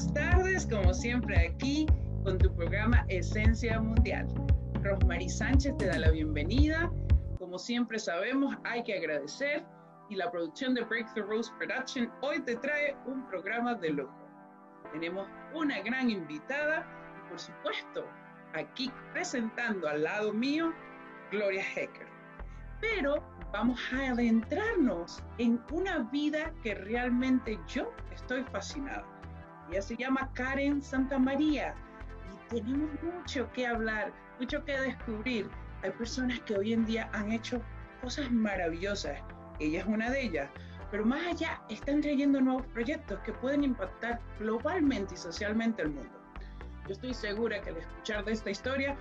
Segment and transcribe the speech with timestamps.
[0.00, 1.86] buenas tardes, como siempre aquí
[2.24, 4.26] con tu programa Esencia Mundial.
[4.82, 6.90] Rosmarie Sánchez te da la bienvenida.
[7.38, 9.62] Como siempre sabemos, hay que agradecer
[10.08, 14.26] y la producción de Breakthrough Rose Production hoy te trae un programa de lujo.
[14.92, 16.86] Tenemos una gran invitada
[17.18, 18.06] y por supuesto
[18.54, 20.72] aquí presentando al lado mío
[21.30, 22.08] Gloria Hecker.
[22.80, 23.22] Pero
[23.52, 29.19] vamos a adentrarnos en una vida que realmente yo estoy fascinada.
[29.70, 31.74] Ella se llama Karen Santa María
[32.50, 35.48] y tenemos mucho que hablar, mucho que descubrir.
[35.82, 37.62] Hay personas que hoy en día han hecho
[38.02, 39.18] cosas maravillosas.
[39.60, 40.50] Ella es una de ellas.
[40.90, 46.20] Pero más allá, están trayendo nuevos proyectos que pueden impactar globalmente y socialmente el mundo.
[46.86, 48.96] Yo estoy segura que al escuchar esta historia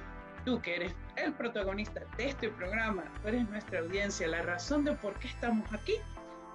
[0.46, 4.94] tú que eres el protagonista de este programa, tú eres nuestra audiencia, la razón de
[4.94, 5.96] por qué estamos aquí,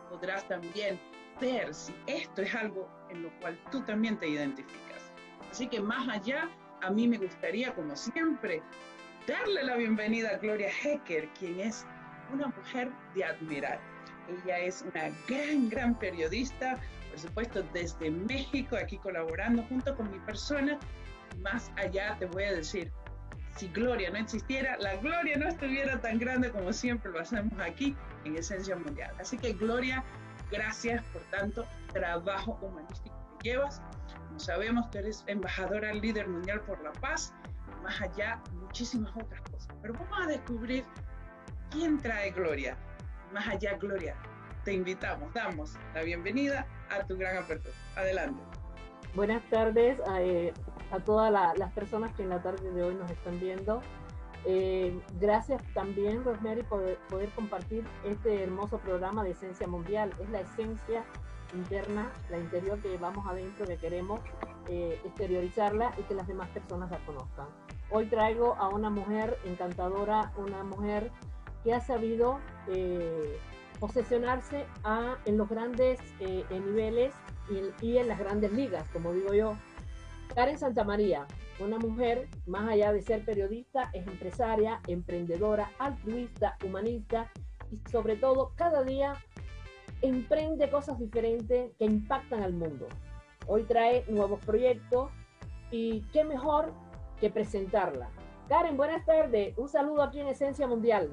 [0.09, 1.01] podrás también
[1.41, 5.13] ver si esto es algo en lo cual tú también te identificas.
[5.51, 6.51] Así que más allá,
[6.83, 8.63] a mí me gustaría, como siempre,
[9.27, 11.87] darle la bienvenida a Gloria Hecker, quien es
[12.33, 13.81] una mujer de admirar.
[14.29, 16.79] Ella es una gran, gran periodista,
[17.11, 20.79] por supuesto, desde México, aquí colaborando junto con mi persona.
[21.41, 22.91] Más allá, te voy a decir,
[23.57, 27.95] si Gloria no existiera, la Gloria no estuviera tan grande como siempre lo hacemos aquí
[28.25, 29.15] en Esencia Mundial.
[29.21, 30.03] Así que Gloria,
[30.51, 33.81] gracias por tanto trabajo humanístico que llevas.
[34.29, 37.33] Como sabemos, que eres embajadora líder mundial por la paz,
[37.83, 39.69] más allá, muchísimas otras cosas.
[39.81, 40.85] Pero vamos a descubrir
[41.71, 42.77] quién trae Gloria.
[43.33, 44.15] Más allá, Gloria,
[44.65, 47.75] te invitamos, damos la bienvenida a tu gran apertura.
[47.97, 48.43] Adelante.
[49.15, 49.99] Buenas tardes.
[50.19, 50.53] Eh,
[50.91, 53.81] a todas las personas que en la tarde de hoy nos están viendo.
[54.47, 60.13] Eh, gracias también, Rosemary, por poder compartir este hermoso programa de Esencia Mundial.
[60.21, 61.05] Es la esencia
[61.55, 64.21] interna, la interior que llevamos adentro, que queremos
[64.69, 67.47] eh, exteriorizarla y que las demás personas la conozcan.
[67.91, 71.11] Hoy traigo a una mujer encantadora, una mujer
[71.63, 72.39] que ha sabido
[72.69, 73.39] eh,
[74.85, 76.01] a, en los grandes
[76.51, 77.15] niveles
[77.51, 79.57] y, y en las grandes ligas, como digo yo.
[80.35, 81.27] Karen Santamaría,
[81.61, 87.31] una mujer, más allá de ser periodista, es empresaria, emprendedora, altruista, humanista
[87.71, 89.15] y sobre todo cada día
[90.05, 92.87] emprende cosas diferentes que impactan al mundo.
[93.47, 95.11] Hoy trae nuevos proyectos
[95.71, 96.75] y qué mejor
[97.21, 98.11] que presentarla.
[98.49, 99.57] Karen, buenas tardes.
[99.57, 101.11] Un saludo aquí en Esencia Mundial.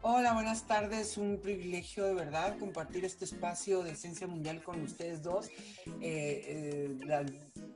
[0.00, 1.18] Hola, buenas tardes.
[1.18, 5.48] Un privilegio de verdad compartir este espacio de Esencia Mundial con ustedes dos.
[6.00, 7.26] Eh, eh,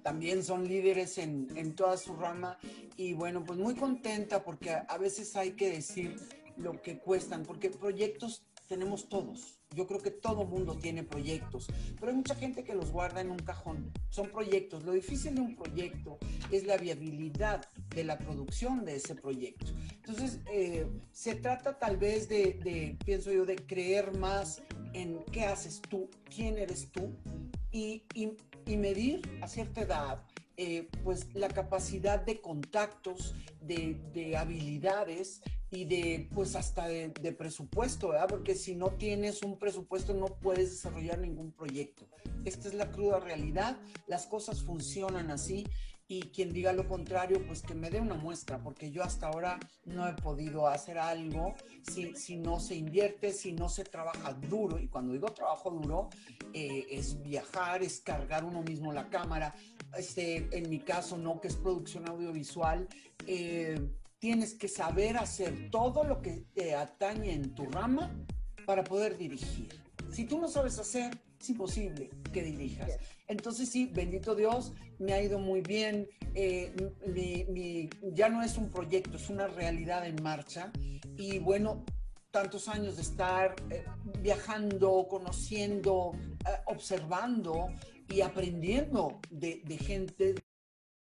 [0.02, 2.56] también son líderes en, en, toda su rama
[2.96, 6.16] y bueno, pues muy contenta porque a veces hay que decir
[6.56, 11.66] lo que cuestan, porque proyectos tenemos todos yo creo que todo mundo tiene proyectos,
[11.98, 13.92] pero hay mucha gente que los guarda en un cajón.
[14.08, 14.84] Son proyectos.
[14.84, 16.18] Lo difícil de un proyecto
[16.50, 19.72] es la viabilidad de la producción de ese proyecto.
[19.96, 24.62] Entonces, eh, se trata tal vez de, pienso yo, de creer más
[24.94, 27.14] en qué haces tú, quién eres tú
[27.70, 30.24] y, y medir a cierta edad
[30.58, 38.08] eh, pues la capacidad de contactos, de, de, habilidades y de pues hasta de, presupuesto,
[38.08, 38.28] ¿verdad?
[38.28, 42.06] Porque si no tienes un presupuesto no puedes desarrollar ningún proyecto.
[42.44, 43.76] Esta es la cruda realidad,
[44.06, 45.64] las cosas funcionan así
[46.08, 49.58] y quien diga lo contrario, pues que me dé una muestra, porque yo hasta ahora
[49.86, 54.78] no he podido hacer algo si, si no se invierte, si no se trabaja duro.
[54.78, 56.10] Y cuando digo trabajo duro,
[56.52, 59.52] eh, es viajar, es cargar uno mismo la cámara.
[59.98, 62.86] Este, en mi caso, no, que es producción audiovisual.
[63.26, 63.80] Eh,
[64.18, 68.10] tienes que saber hacer todo lo que te atañe en tu rama
[68.66, 69.68] para poder dirigir.
[70.12, 72.98] Si tú no sabes hacer, es imposible que dirijas.
[73.28, 76.08] Entonces sí, bendito Dios, me ha ido muy bien.
[76.34, 76.74] Eh,
[77.06, 80.72] mi, ya no es un proyecto, es una realidad en marcha.
[81.16, 81.84] Y bueno,
[82.30, 83.84] tantos años de estar eh,
[84.20, 86.12] viajando, conociendo,
[86.46, 87.68] eh, observando
[88.08, 90.34] y aprendiendo de, de gente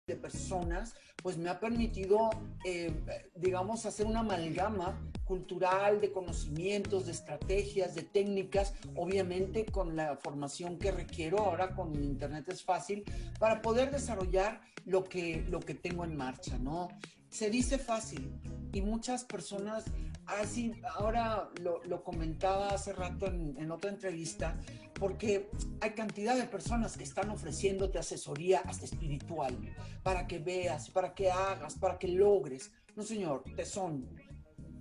[0.07, 2.29] de personas, pues me ha permitido,
[2.63, 2.93] eh,
[3.35, 10.79] digamos, hacer una amalgama cultural de conocimientos, de estrategias, de técnicas, obviamente con la formación
[10.79, 13.03] que requiero, ahora con Internet es fácil,
[13.37, 16.87] para poder desarrollar lo que, lo que tengo en marcha, ¿no?
[17.29, 18.31] Se dice fácil
[18.73, 19.85] y muchas personas,
[20.25, 24.59] así, ahora lo, comentaba hace rato en, otra entrevista,
[24.93, 25.49] porque
[25.81, 29.57] hay cantidad de personas que están ofreciéndote asesoría hasta espiritual
[30.03, 32.71] para que veas, para que hagas, para que logres.
[32.95, 34.09] No, señor, tesón,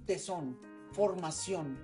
[0.05, 0.59] tesón,
[0.93, 1.79] formación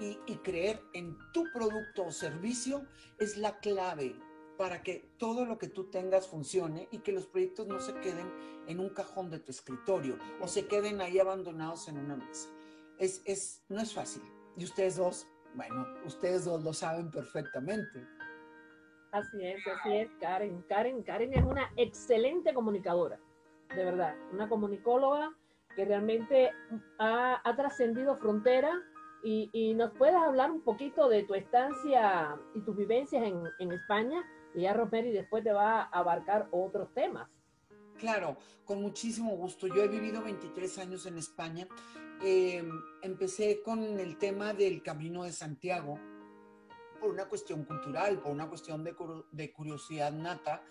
[0.00, 2.86] y creer en tu producto o servicio
[3.18, 4.14] es la clave
[4.58, 8.28] para que todo lo que tú tengas funcione y que los proyectos no se queden
[8.66, 12.50] en un cajón de tu escritorio o se queden ahí abandonados en una mesa.
[12.98, 14.22] Es, es, no es fácil.
[14.56, 18.04] Y ustedes dos, bueno, ustedes dos lo saben perfectamente.
[19.12, 20.60] Así es, así es, Karen.
[20.68, 23.18] Karen, Karen es una excelente comunicadora,
[23.74, 25.32] de verdad, una comunicóloga
[25.76, 26.50] que realmente
[26.98, 28.74] ha, ha trascendido fronteras
[29.22, 33.72] y, y, nos puedes hablar un poquito de tu estancia y tus vivencias en, en
[33.72, 34.24] España
[34.58, 37.28] y ya Rosemary después te va a abarcar otros temas.
[37.96, 39.68] Claro, con muchísimo gusto.
[39.68, 41.68] Yo he vivido 23 años en España.
[42.24, 42.68] Eh,
[43.02, 45.98] empecé con el tema del Camino de Santiago
[47.00, 48.96] por una cuestión cultural, por una cuestión de,
[49.30, 50.64] de curiosidad nata.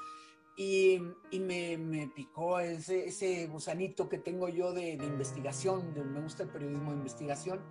[0.58, 1.00] Y,
[1.32, 6.20] y me, me, picó ese, ese gusanito que tengo yo de, de investigación, de, me
[6.20, 7.62] gusta el periodismo de investigación.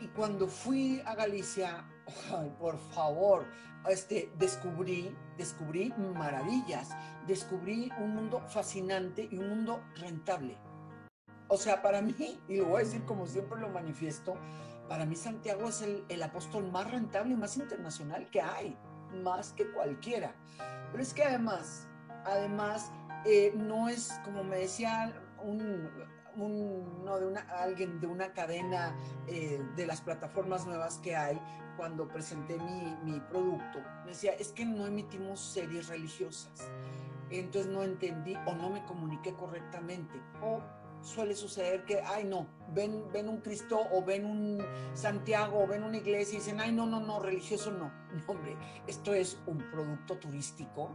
[0.00, 1.84] Y cuando fui a Galicia,
[2.58, 3.46] por favor,
[3.88, 6.90] este, descubrí, descubrí maravillas,
[7.26, 10.56] descubrí un mundo fascinante y un mundo rentable.
[11.48, 14.36] O sea, para mí, y lo voy a decir como siempre lo manifiesto,
[14.88, 18.76] para mí Santiago es el, el apóstol más rentable y más internacional que hay,
[19.22, 20.34] más que cualquiera.
[20.90, 21.88] Pero es que además,
[22.24, 22.90] además,
[23.24, 25.12] eh, no es, como me decía
[25.42, 25.90] un,
[26.46, 28.96] un, no, de una, alguien de una cadena
[29.26, 31.40] eh, de las plataformas nuevas que hay,
[31.76, 36.68] cuando presenté mi, mi, producto, me decía, es que no emitimos series religiosas.
[37.30, 40.20] Entonces no entendí o no me comuniqué correctamente.
[40.42, 40.60] O
[41.02, 44.64] suele suceder que, ay no, ven, ven un Cristo o ven un
[44.94, 47.92] Santiago o ven una iglesia y dicen, ay no, no, no, religioso no.
[48.08, 48.56] No, hombre,
[48.86, 50.90] esto es un producto turístico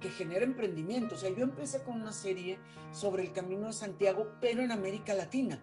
[0.00, 1.14] que genera emprendimiento.
[1.14, 2.58] O sea, yo empecé con una serie
[2.92, 5.62] sobre el Camino de Santiago, pero en América Latina.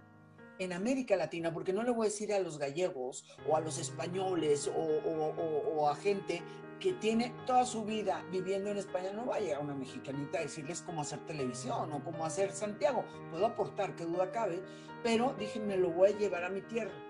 [0.60, 3.78] En América Latina, porque no le voy a decir a los gallegos o a los
[3.78, 6.42] españoles o, a gente
[6.80, 10.42] que tiene toda su vida viviendo en España, no va a llegar una mexicanita a
[10.42, 13.04] decirles cómo hacer televisión o cómo hacer Santiago.
[13.31, 14.62] Puedo aportar, qué duda cabe,
[15.04, 17.06] pero dije, me lo voy a llevar a mi tierra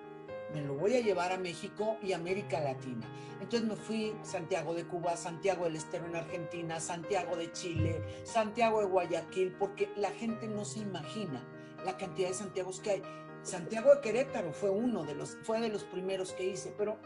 [0.54, 3.08] me lo voy a llevar a México y América Latina.
[3.42, 8.80] Entonces me fui Santiago de Cuba, Santiago del Estero en Argentina, Santiago de Chile, Santiago
[8.80, 11.46] de Guayaquil, porque la gente no se imagina
[11.86, 13.04] la cantidad de Santiagos que hay.
[13.44, 17.00] Santiago de Querétaro fue uno de los, fue de los primeros que hice, pero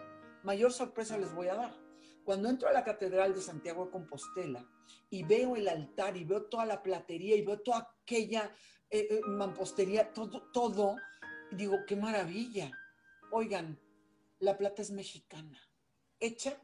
[0.43, 1.73] mayor sorpresa les voy a dar.
[2.23, 4.65] Cuando entro a la Catedral de Santiago de Compostela
[5.09, 8.51] y veo el altar y veo toda la platería y veo toda aquella
[8.89, 10.95] eh, eh, mampostería, todo, todo,
[11.51, 12.71] digo, qué maravilla
[13.33, 13.79] Oigan,
[14.39, 15.57] la plata es mexicana,
[16.19, 16.57] hecha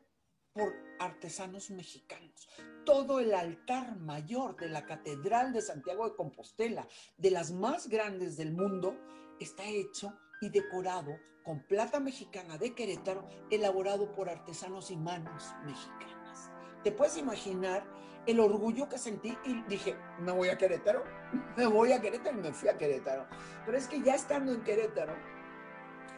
[0.52, 2.50] por artesanos mexicanos.
[2.86, 6.86] Todo el altar mayor de la Catedral de Santiago de Compostela,
[7.16, 8.98] de las más grandes del mundo,
[9.40, 16.52] está hecho y decorado con plata mexicana de Querétaro, elaborado por artesanos y manos mexicanas.
[16.84, 17.88] ¿Te puedes imaginar
[18.26, 21.06] el orgullo que sentí y dije, me voy a Querétaro,
[21.56, 23.26] me voy a Querétaro y me fui a Querétaro.
[23.66, 25.16] Pero es que ya estando en Querétaro,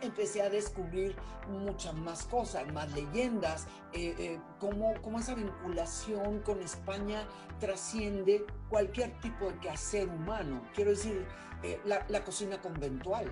[0.02, 1.16] empecé a descubrir
[1.48, 7.28] muchas más cosas, más leyendas, eh, eh, cómo, cómo, esa vinculación con España
[7.60, 10.62] trasciende cualquier tipo de quehacer humano.
[10.74, 11.26] Quiero decir,
[11.64, 13.32] eh, la, la, cocina conventual.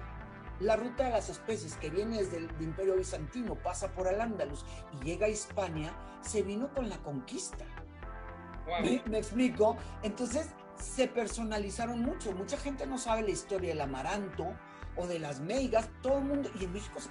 [0.59, 5.05] La ruta de las especies que viene desde el Imperio Bizantino, pasa por Al-Ándalus y
[5.05, 7.65] llega a España, se vino con la conquista.
[8.65, 8.81] Wow.
[8.81, 9.77] ¿Me, ¿Me explico?
[10.01, 10.49] Entonces
[10.79, 12.31] se personalizaron mucho.
[12.33, 14.47] Mucha gente no sabe la historia del amaranto,
[14.97, 17.09] o de las meigas, todo el mundo, y en México se,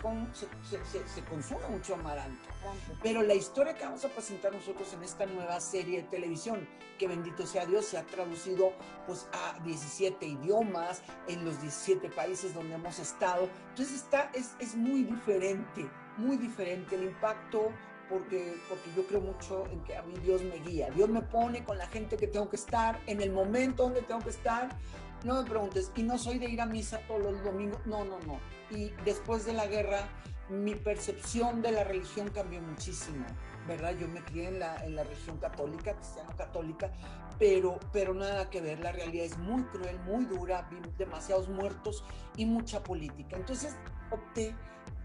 [0.68, 2.48] se, se, se, consume mucho amaranto.
[3.02, 7.06] Pero la historia que vamos a presentar nosotros en esta nueva serie de televisión, que
[7.06, 8.72] bendito sea Dios, se ha traducido
[9.06, 13.48] pues a 17 idiomas en los 17 países donde hemos estado.
[13.70, 17.70] Entonces está, es, es muy diferente, muy diferente el impacto.
[18.08, 20.88] Porque, porque yo creo mucho en que a mí Dios me guía.
[20.90, 24.20] Dios me pone con la gente que tengo que estar, en el momento donde tengo
[24.20, 24.68] que estar,
[25.26, 28.18] no me preguntes, y no soy de ir a misa todos los domingos, no, no,
[28.20, 28.38] no.
[28.70, 30.08] Y después de la guerra,
[30.48, 33.26] mi percepción de la religión cambió muchísimo,
[33.66, 33.96] ¿verdad?
[33.98, 36.92] Yo me crié en la, en la religión católica, cristiano-católica,
[37.40, 42.04] pero, pero nada que ver, la realidad es muy cruel, muy dura, demasiados muertos
[42.36, 43.36] y mucha política.
[43.36, 43.74] Entonces
[44.12, 44.54] opté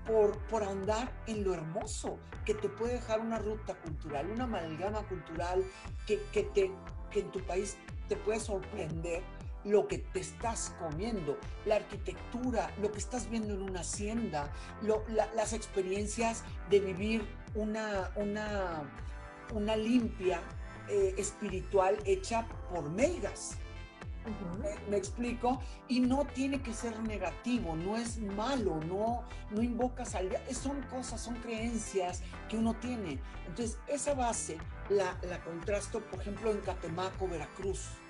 [0.05, 5.01] por, por ahondar en lo hermoso que te puede dejar una ruta cultural, una amalgama
[5.07, 5.63] cultural
[6.05, 6.71] que, que, te,
[7.09, 9.23] que en tu país te puede sorprender
[9.63, 14.51] lo que te estás comiendo, la arquitectura, lo que estás viendo en una hacienda,
[14.81, 18.83] lo, la, las experiencias de vivir una, una,
[19.53, 20.41] una limpia
[20.89, 23.57] eh, espiritual hecha por meigas.
[24.89, 30.29] me, explico, y no tiene que ser negativo, no es malo, no, no invocas al
[30.53, 33.19] son cosas, son creencias que uno tiene.
[33.47, 34.57] Entonces, esa base
[34.89, 38.00] la, la contrasto, por ejemplo, en Catemaco, Veracruz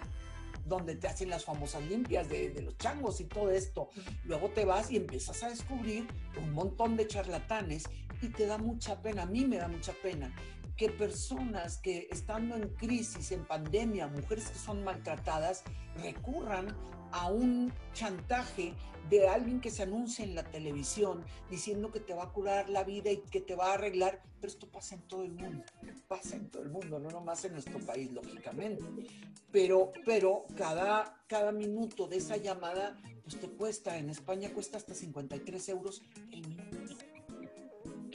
[0.66, 3.90] donde te hacen las famosas limpias de, los changos y todo esto.
[4.26, 7.84] Luego te vas y empiezas a descubrir un montón de charlatanes
[8.22, 10.34] y te da mucha pena, a mí me da mucha pena
[10.82, 15.64] que personas que estando en crisis, en pandemia, mujeres que son maltratadas,
[16.02, 16.76] recurran
[17.12, 18.74] a un chantaje
[19.08, 22.84] de alguien que se anuncia en la televisión diciendo que te va a curar la
[22.84, 25.64] vida y que te va a arreglar, pero esto pasa en todo el mundo,
[26.08, 28.84] pasa en todo el mundo, no nomás en nuestro país, lógicamente.
[29.52, 34.96] Pero, pero cada, cada minuto de esa llamada, pues te cuesta, en España cuesta hasta
[34.96, 36.61] 53 euros el minuto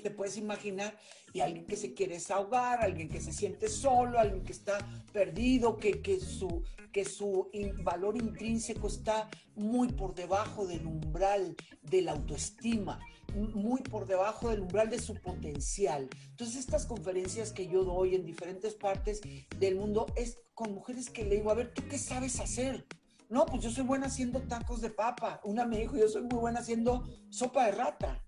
[0.03, 0.97] te puedes imaginar,
[1.33, 4.79] y alguien que se quiere desahogar, alguien que se siente solo, alguien que está
[5.12, 6.62] perdido, que, que su,
[6.93, 7.50] que su
[7.83, 12.99] valor intrínseco está muy por debajo del umbral de la autoestima,
[13.35, 16.09] muy por debajo del umbral de su potencial.
[16.31, 19.21] Entonces estas conferencias que yo doy en diferentes partes
[19.59, 22.87] del mundo es con mujeres que le digo, a ver, ¿tú qué sabes hacer?
[23.29, 25.41] No, pues yo soy buena haciendo tacos de papa.
[25.45, 28.25] Una me dijo, yo soy muy buena haciendo sopa de rata.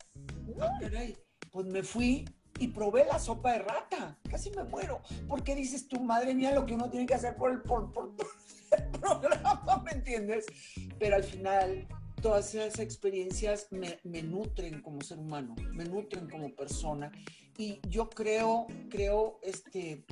[0.60, 1.16] Ah, caray
[1.50, 2.24] pues me fui
[2.58, 4.18] y probé la sopa de rata.
[4.30, 5.00] Casi me muero.
[5.28, 7.90] Porque dices tú, madre mía, lo que uno tiene que hacer por el, por,
[8.72, 10.46] el programa, ¿me entiendes?
[10.98, 11.86] Pero al final,
[12.20, 17.12] todas esas experiencias me, me, nutren como ser humano, me nutren como persona.
[17.56, 20.04] Y yo creo, creo, este,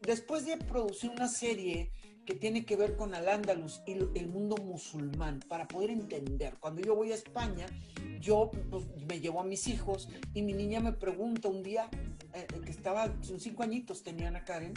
[0.00, 1.92] después de producir una serie
[2.24, 6.56] que tiene que ver con Al-Ándalus y el mundo musulmán, para poder entender.
[6.60, 7.66] Cuando yo voy a España,
[8.20, 11.88] yo pues, me llevo a mis hijos y mi niña me pregunta un día,
[12.34, 14.74] eh, que estaba, son cinco añitos tenían a Karen,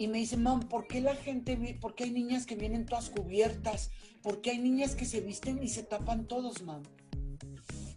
[0.00, 3.10] y me dice, mam, ¿por qué la gente, por qué hay niñas que vienen todas
[3.10, 3.90] cubiertas?
[4.22, 6.82] ¿Por qué hay niñas que se visten y se tapan todos, mam?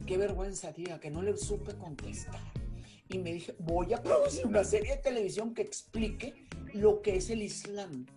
[0.05, 2.41] Qué vergüenza, tía, que no le supe contestar.
[3.13, 7.29] Y me dije, voy a producir una serie de televisión que explique lo que es
[7.29, 8.07] el Islam,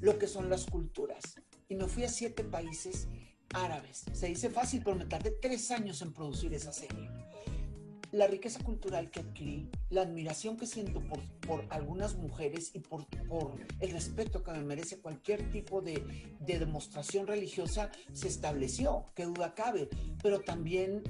[0.00, 1.20] lo que son las culturas.
[1.68, 3.08] Y me fui a siete países
[3.52, 4.04] árabes.
[4.12, 7.10] Se dice fácil, pero me tardé tres años en producir esa serie.
[8.12, 13.04] La riqueza cultural que adquirí, la admiración que siento por, por algunas mujeres y por,
[13.26, 16.04] por, el respeto que me merece cualquier tipo de,
[16.38, 19.88] de demostración religiosa se estableció, qué duda cabe,
[20.22, 21.02] pero también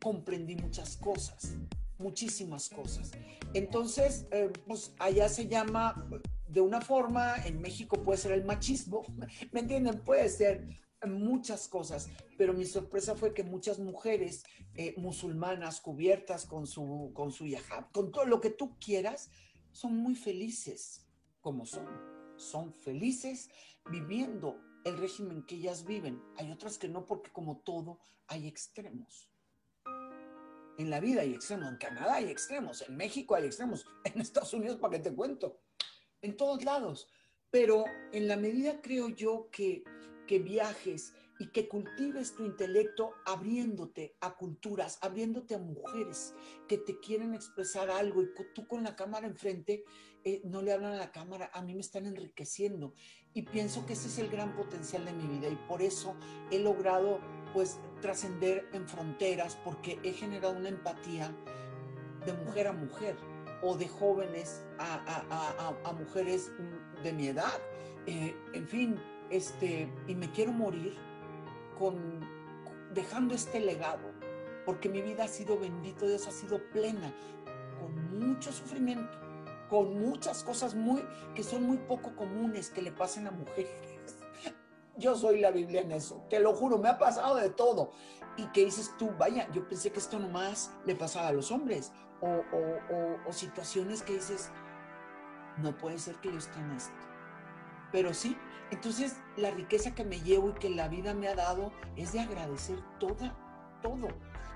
[0.00, 1.56] comprendí muchas cosas,
[1.98, 3.12] muchísimas cosas.
[3.54, 6.08] Entonces, eh, pues allá se llama
[6.48, 9.02] de una forma, en México puede ser el machismo,
[9.52, 10.00] ¿me entienden?
[10.00, 10.66] Puede ser
[11.06, 17.30] muchas cosas, pero mi sorpresa fue que muchas mujeres eh, musulmanas cubiertas con su, con
[17.32, 17.46] su
[17.92, 19.30] con todo lo que tú quieras,
[19.72, 21.06] son muy felices
[21.40, 21.86] como son.
[22.36, 23.50] Son felices
[23.90, 26.22] viviendo el régimen que ellas viven.
[26.36, 29.30] Hay otras que no, porque como todo hay extremos.
[30.78, 34.52] En la vida hay extremos, en Canadá hay extremos, en México hay extremos, en Estados
[34.54, 35.60] Unidos, ¿para qué te cuento?
[36.22, 37.08] En todos lados.
[37.50, 39.84] Pero en la medida creo yo que
[40.26, 46.34] que viajes y que cultives tu intelecto abriéndote a culturas, abriéndote a mujeres
[46.66, 49.84] que te quieren expresar algo y tú con la cámara enfrente
[50.24, 52.94] eh, no le hablan a la cámara, a mí me están enriqueciendo
[53.34, 56.16] y pienso que ese es el gran potencial de mi vida y por eso
[56.50, 57.20] he logrado
[57.52, 61.34] pues trascender en fronteras porque he generado una empatía
[62.24, 63.16] de mujer a mujer
[63.62, 66.52] o de jóvenes a, mujeres
[67.02, 67.60] de mi edad.
[68.06, 70.94] Eh, en fin, este, y me quiero morir
[71.76, 72.20] con,
[72.94, 74.12] dejando este legado,
[74.64, 77.12] porque mi vida ha sido bendito, Dios ha sido plena,
[77.80, 79.18] con mucho sufrimiento,
[79.68, 81.02] con muchas cosas muy,
[81.34, 83.72] que son muy poco comunes que le pasen a mujeres.
[84.98, 87.92] Yo soy la Biblia en eso, te lo juro, me ha pasado de todo.
[88.36, 91.92] Y que dices tú, vaya, yo pensé que esto nomás le pasaba a los hombres,
[92.22, 94.50] o, situaciones que dices,
[95.58, 96.94] no puede ser que yo esté en esto.
[97.92, 98.36] Pero sí,
[98.70, 102.20] entonces, la riqueza que me llevo y que la vida me ha dado es de
[102.20, 103.36] agradecer toda,
[103.82, 104.08] todo.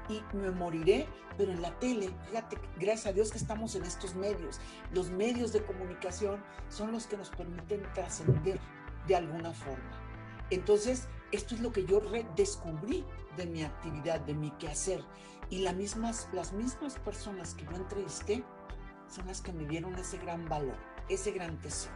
[0.08, 1.06] Y me moriré,
[1.36, 4.60] pero en la tele, fíjate, gracias a Dios que estamos en estos medios.
[4.92, 8.58] Los medios de comunicación son los que nos permiten trascender
[9.06, 10.09] de alguna forma.
[10.50, 13.04] Entonces, esto es lo que yo redescubrí
[13.36, 15.04] de mi actividad, de mi quehacer.
[15.48, 18.44] Y las mismas, las mismas personas que yo entrevisté
[19.08, 20.76] son las que me dieron ese gran valor,
[21.08, 21.94] ese gran tesoro.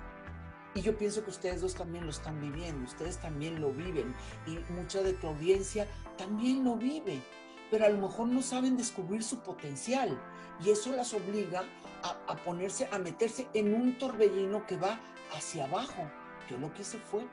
[0.75, 4.13] Y yo pienso que ustedes dos también lo están viviendo, ustedes también lo viven
[4.45, 5.87] y mucha de tu audiencia
[6.19, 7.23] también lo vive,
[7.71, 10.21] pero a lo mejor no saben descubrir su potencial
[10.65, 11.63] y eso las obliga
[12.03, 15.01] a, ponerse, a meterse en un torbellino que va
[15.35, 16.11] hacia abajo
[16.51, 17.27] Yo lo que hice fue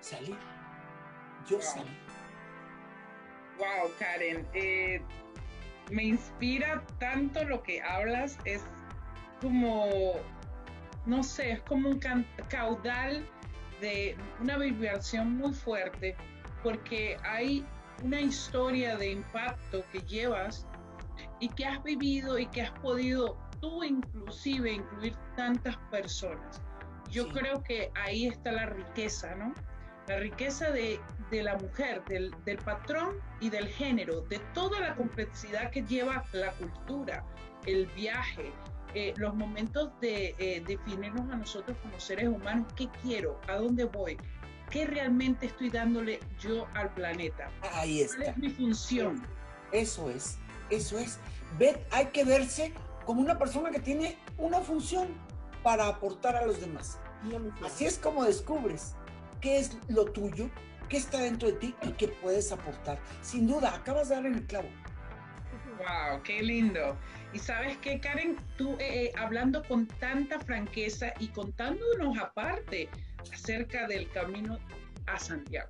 [0.00, 0.36] salir.
[1.48, 1.90] Yo salí.
[3.58, 4.46] Wow, Karen.
[4.54, 5.02] Eh,
[5.90, 8.38] me inspira tanto lo que hablas.
[8.44, 8.64] Es
[9.40, 10.14] como,
[11.06, 12.00] no sé, es como un
[12.48, 13.26] caudal
[13.80, 16.16] de una vibración muy fuerte,
[16.62, 17.64] porque hay
[18.02, 20.66] una historia de impacto que llevas
[21.38, 26.62] y que has vivido y que has podido tú inclusive incluir tantas personas.
[27.10, 29.52] Yo creo que ahí está la riqueza, ¿no?
[30.10, 30.98] La riqueza de,
[31.30, 37.24] la mujer, del, patrón y del género, de toda la complejidad que lleva la cultura,
[37.64, 38.50] el viaje,
[38.92, 43.84] eh, los momentos de eh, definirnos a nosotros como seres humanos, qué quiero, a dónde
[43.84, 44.16] voy,
[44.68, 47.48] qué realmente estoy dándole yo al planeta.
[47.74, 48.16] Ahí está.
[48.16, 49.22] ¿Cuál es mi función?
[49.70, 50.38] Eso es,
[50.70, 51.20] eso es.
[51.92, 52.74] Hay que verse
[53.06, 55.06] como una persona que tiene una función
[55.62, 56.98] para aportar a los demás.
[57.64, 58.96] Así es como descubres
[59.40, 60.50] qué es lo tuyo,
[60.88, 62.98] qué está dentro de ti y qué puedes aportar.
[63.22, 64.68] Sin duda, acabas de dar en el clavo.
[65.78, 66.96] Wow, qué lindo.
[67.32, 72.88] Y sabes qué, Karen, tú eh, eh, hablando con tanta franqueza y contándonos aparte
[73.32, 74.58] acerca del camino
[75.06, 75.68] a Santiago.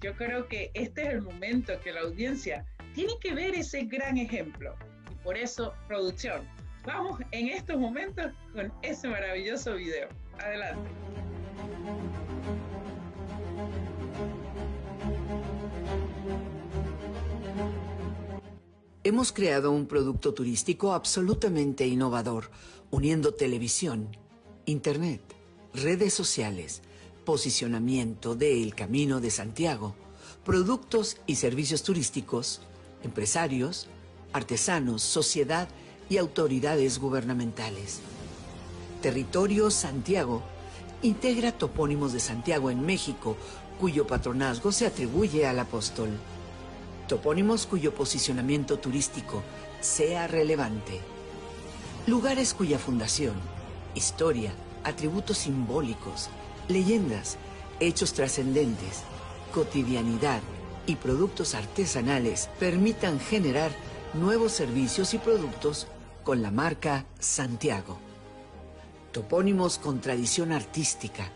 [0.00, 4.16] Yo creo que este es el momento que la audiencia tiene que ver ese gran
[4.16, 4.74] ejemplo.
[5.10, 6.48] Y por eso, producción,
[6.84, 10.08] vamos en estos momentos con ese maravilloso video.
[10.38, 10.88] Adelante.
[19.06, 22.50] Hemos creado un producto turístico absolutamente innovador,
[22.90, 24.08] uniendo televisión,
[24.64, 25.20] internet,
[25.72, 26.82] redes sociales,
[27.24, 29.94] posicionamiento de El Camino de Santiago,
[30.44, 32.62] productos y servicios turísticos,
[33.04, 33.86] empresarios,
[34.32, 35.68] artesanos, sociedad
[36.08, 38.00] y autoridades gubernamentales.
[39.02, 40.42] Territorio Santiago
[41.02, 43.36] integra topónimos de Santiago en México,
[43.78, 46.08] cuyo patronazgo se atribuye al apóstol
[47.08, 49.42] topónimos cuyo posicionamiento turístico
[49.80, 51.00] sea relevante,
[52.06, 53.34] lugares cuya fundación,
[53.94, 54.52] historia,
[54.84, 56.28] atributos simbólicos,
[56.68, 57.36] leyendas,
[57.80, 59.02] hechos trascendentes,
[59.52, 60.40] cotidianidad
[60.86, 63.70] y productos artesanales permitan generar
[64.14, 65.86] nuevos servicios y productos
[66.24, 67.98] con la marca Santiago.
[69.12, 71.30] Topónimos con tradición artística,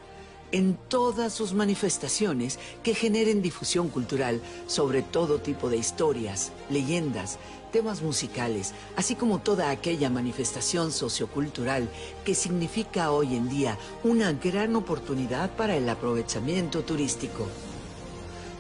[0.53, 7.39] en todas sus manifestaciones que generen difusión cultural sobre todo tipo de historias, leyendas,
[7.73, 11.89] temas musicales, así como toda aquella manifestación sociocultural
[12.25, 17.47] que significa hoy en día una gran oportunidad para el aprovechamiento turístico.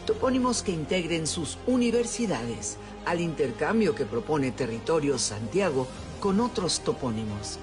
[0.07, 5.87] Topónimos que integren sus universidades al intercambio que propone Territorio Santiago
[6.20, 7.59] con otros topónimos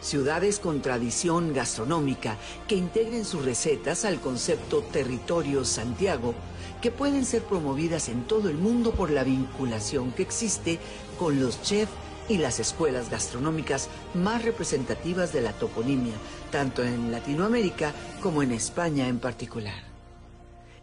[0.00, 2.36] ciudades con tradición gastronómica
[2.66, 6.34] que integren sus recetas al concepto Territorio Santiago,
[6.80, 10.78] que pueden ser promovidas en todo el mundo por la vinculación que existe
[11.18, 11.92] con los chefs
[12.28, 16.14] y las escuelas gastronómicas más representativas de la toponimia,
[16.50, 19.82] tanto en Latinoamérica como en España en particular.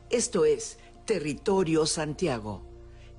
[0.09, 2.63] Esto es Territorio Santiago,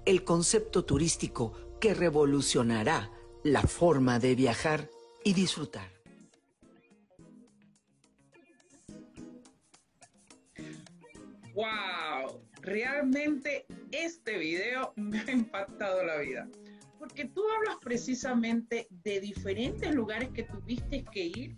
[0.04, 3.11] el concepto turístico que revolucionará
[3.42, 4.90] la forma de viajar
[5.28, 5.86] y disfrutar.
[11.54, 12.40] ¡Wow!
[12.62, 16.48] Realmente este video me ha impactado la vida.
[16.98, 21.56] Porque tú hablas precisamente de diferentes lugares que tuviste que ir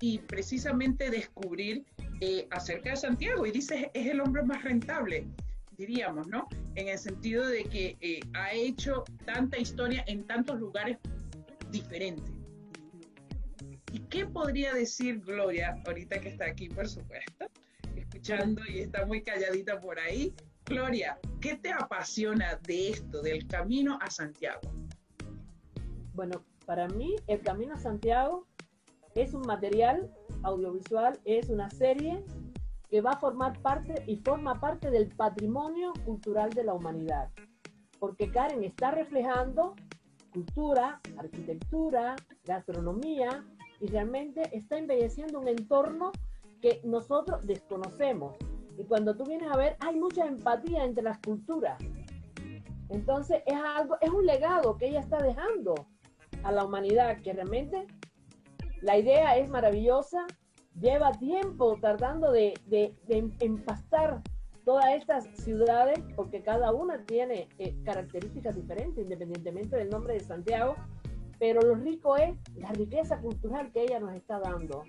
[0.00, 1.84] y precisamente descubrir
[2.20, 3.44] eh, acerca de Santiago.
[3.44, 5.26] Y dices, es el hombre más rentable,
[5.76, 6.46] diríamos, ¿no?
[6.76, 10.98] En el sentido de que eh, ha hecho tanta historia en tantos lugares
[11.72, 12.39] diferentes.
[13.92, 17.46] ¿Y qué podría decir Gloria, ahorita que está aquí, por supuesto,
[17.96, 20.34] escuchando y está muy calladita por ahí?
[20.66, 24.60] Gloria, ¿qué te apasiona de esto, del camino a Santiago?
[26.14, 28.46] Bueno, para mí el camino a Santiago
[29.16, 30.08] es un material
[30.44, 32.24] audiovisual, es una serie
[32.88, 37.28] que va a formar parte y forma parte del patrimonio cultural de la humanidad.
[37.98, 39.74] Porque Karen está reflejando
[40.32, 43.44] cultura, arquitectura, gastronomía,
[43.80, 46.12] y realmente está embelleciendo un entorno
[46.60, 48.36] que nosotros desconocemos.
[48.78, 51.78] Y cuando tú vienes a ver, hay mucha empatía entre las culturas.
[52.88, 55.74] Entonces es algo, es un legado que ella está dejando
[56.42, 57.86] a la humanidad, que realmente
[58.82, 60.26] la idea es maravillosa,
[60.78, 62.94] lleva tiempo tratando de, de,
[63.40, 64.22] empastar
[64.64, 70.76] todas estas ciudades, porque cada una tiene eh, características diferentes, independientemente del nombre de Santiago,
[71.40, 74.84] pero lo rico es la riqueza cultural que ella nos está dando.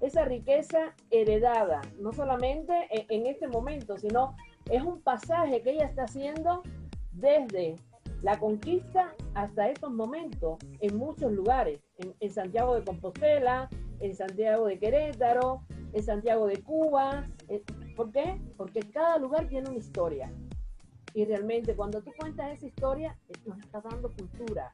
[0.00, 4.36] esa riqueza heredada, no solamente en, este momento, sino
[4.70, 6.62] es un pasaje que ella está haciendo
[7.12, 7.76] desde
[8.22, 11.80] la conquista hasta estos momentos en muchos lugares,
[12.20, 15.62] en, Santiago de Compostela, en Santiago de Querétaro,
[15.94, 17.26] en Santiago de Cuba.
[17.96, 18.38] ¿Por qué?
[18.58, 20.30] Porque cada lugar tiene una historia.
[21.14, 24.70] Y realmente cuando tú cuentas esa historia, nos estás dando cultura.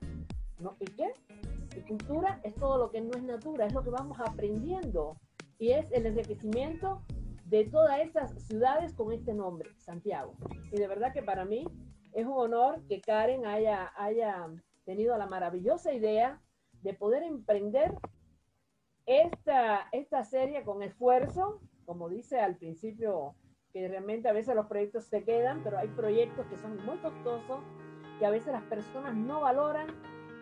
[0.62, 0.76] ¿No?
[0.80, 1.12] ¿Y qué?
[1.76, 5.16] Y cultura es todo lo que no es natura, es lo que vamos aprendiendo.
[5.58, 7.02] Y es el enriquecimiento
[7.46, 10.34] de todas esas ciudades con este nombre, Santiago.
[10.70, 11.66] Y de verdad que para mí
[12.12, 14.48] es un honor que Karen haya, haya
[14.84, 16.40] tenido la maravillosa idea
[16.82, 17.94] de poder emprender
[19.06, 23.34] esta, esta serie con esfuerzo, como dice al principio,
[23.72, 27.60] que realmente a veces los proyectos se quedan, pero hay proyectos que son muy costosos,
[28.18, 29.88] que a veces las personas no valoran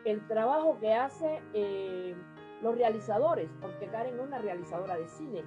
[0.04, 2.14] el trabajo que hace eh,
[2.62, 5.44] los realizadores, porque Karen es una realizadora de cine.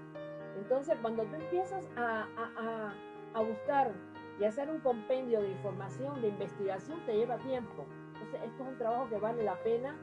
[0.58, 2.94] Entonces, cuando tú empiezas a, a,
[3.34, 3.92] a, buscar
[4.40, 7.86] y hacer un compendio de información, de investigación, te lleva tiempo.
[8.14, 9.96] Entonces, esto es un trabajo que vale la pena,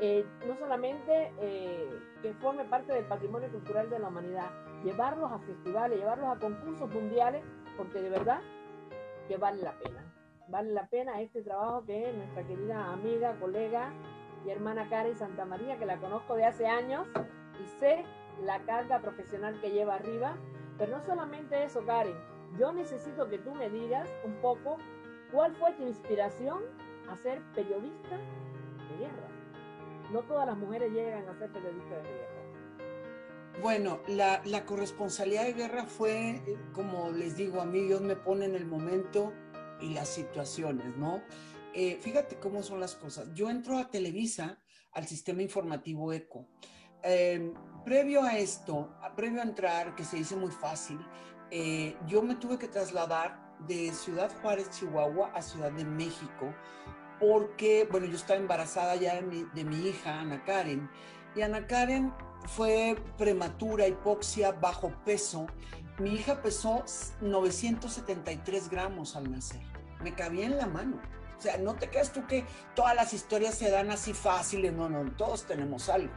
[0.00, 1.88] eh, no solamente eh,
[2.22, 4.50] que forme parte del patrimonio cultural de la humanidad,
[4.82, 7.42] llevarlos a festivales, llevarlos a concursos mundiales,
[7.76, 8.40] porque de verdad
[9.28, 10.03] que vale la pena
[10.48, 13.92] vale la pena este trabajo que nuestra querida amiga, colega
[14.44, 17.06] y hermana Karen Santa María, que la conozco de hace años
[17.62, 18.04] y sé
[18.44, 20.36] la carga profesional que lleva arriba.
[20.78, 22.16] Pero no solamente eso, Karen,
[22.58, 24.76] yo necesito que tú me digas un poco
[25.32, 26.62] cuál fue tu inspiración
[27.08, 29.28] a ser periodista de guerra.
[30.12, 32.34] No todas las mujeres llegan a ser periodistas de guerra.
[33.62, 38.16] Bueno, la, la corresponsalidad de guerra fue, eh, como les digo, a mí Dios me
[38.16, 39.32] pone en el momento
[39.80, 41.22] y las situaciones, ¿no?
[41.72, 43.32] Eh, fíjate cómo son las cosas.
[43.34, 44.58] Yo entro a Televisa,
[44.92, 46.46] al sistema informativo ECO.
[47.02, 47.52] Em,
[47.84, 50.98] previo a esto, previo a entrar, que se dice muy fácil,
[51.50, 56.54] eh, yo me tuve que trasladar de Ciudad Juárez, Chihuahua, a Ciudad de México,
[57.20, 60.88] porque, bueno, yo estaba embarazada ya de mi, de mi hija, Ana Karen,
[61.34, 62.12] y Ana Karen
[62.46, 65.46] fue prematura, hipoxia, bajo peso,
[65.98, 66.84] mi hija pesó
[67.20, 69.60] 973 gramos al nacer.
[70.02, 71.00] Me cabía en la mano.
[71.38, 74.72] O sea, no te creas tú que todas las historias se dan así fáciles.
[74.72, 76.12] No, no, todos tenemos algo.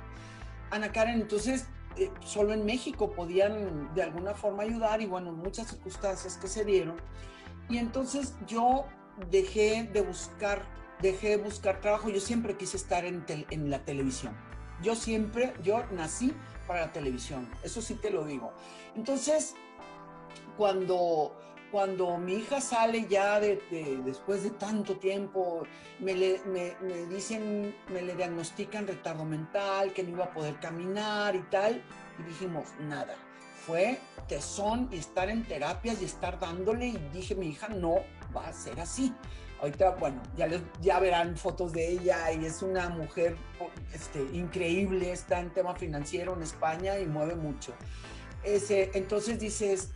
[0.71, 5.67] Ana Karen, entonces, eh, solo en México podían de alguna forma ayudar y bueno, muchas
[5.67, 6.95] circunstancias que se dieron.
[7.69, 8.85] Y entonces yo
[9.29, 10.63] dejé de buscar,
[11.01, 12.09] dejé de buscar trabajo.
[12.09, 14.35] Yo siempre quise estar en, en la televisión.
[14.81, 16.33] Yo siempre, yo nací
[16.67, 17.49] para la televisión.
[17.63, 18.53] Eso sí te lo digo.
[18.95, 19.55] Entonces,
[20.57, 21.33] cuando,
[21.71, 23.61] cuando mi hija sale ya de,
[24.03, 25.63] después de tanto tiempo,
[25.99, 26.13] me,
[26.45, 31.81] me, dicen, me le diagnostican retardo mental, que no iba a poder caminar y tal,
[32.19, 33.15] y dijimos, nada,
[33.65, 37.97] fue tesón y estar en terapias y estar dándole, y dije, mi hija no
[38.35, 39.13] va a ser así.
[39.59, 43.35] Ahorita, bueno, ya, les, ya verán fotos de ella y es una mujer
[43.91, 47.73] este, increíble, está en tema financiero en España y mueve mucho.
[48.43, 49.93] Ese, entonces dices,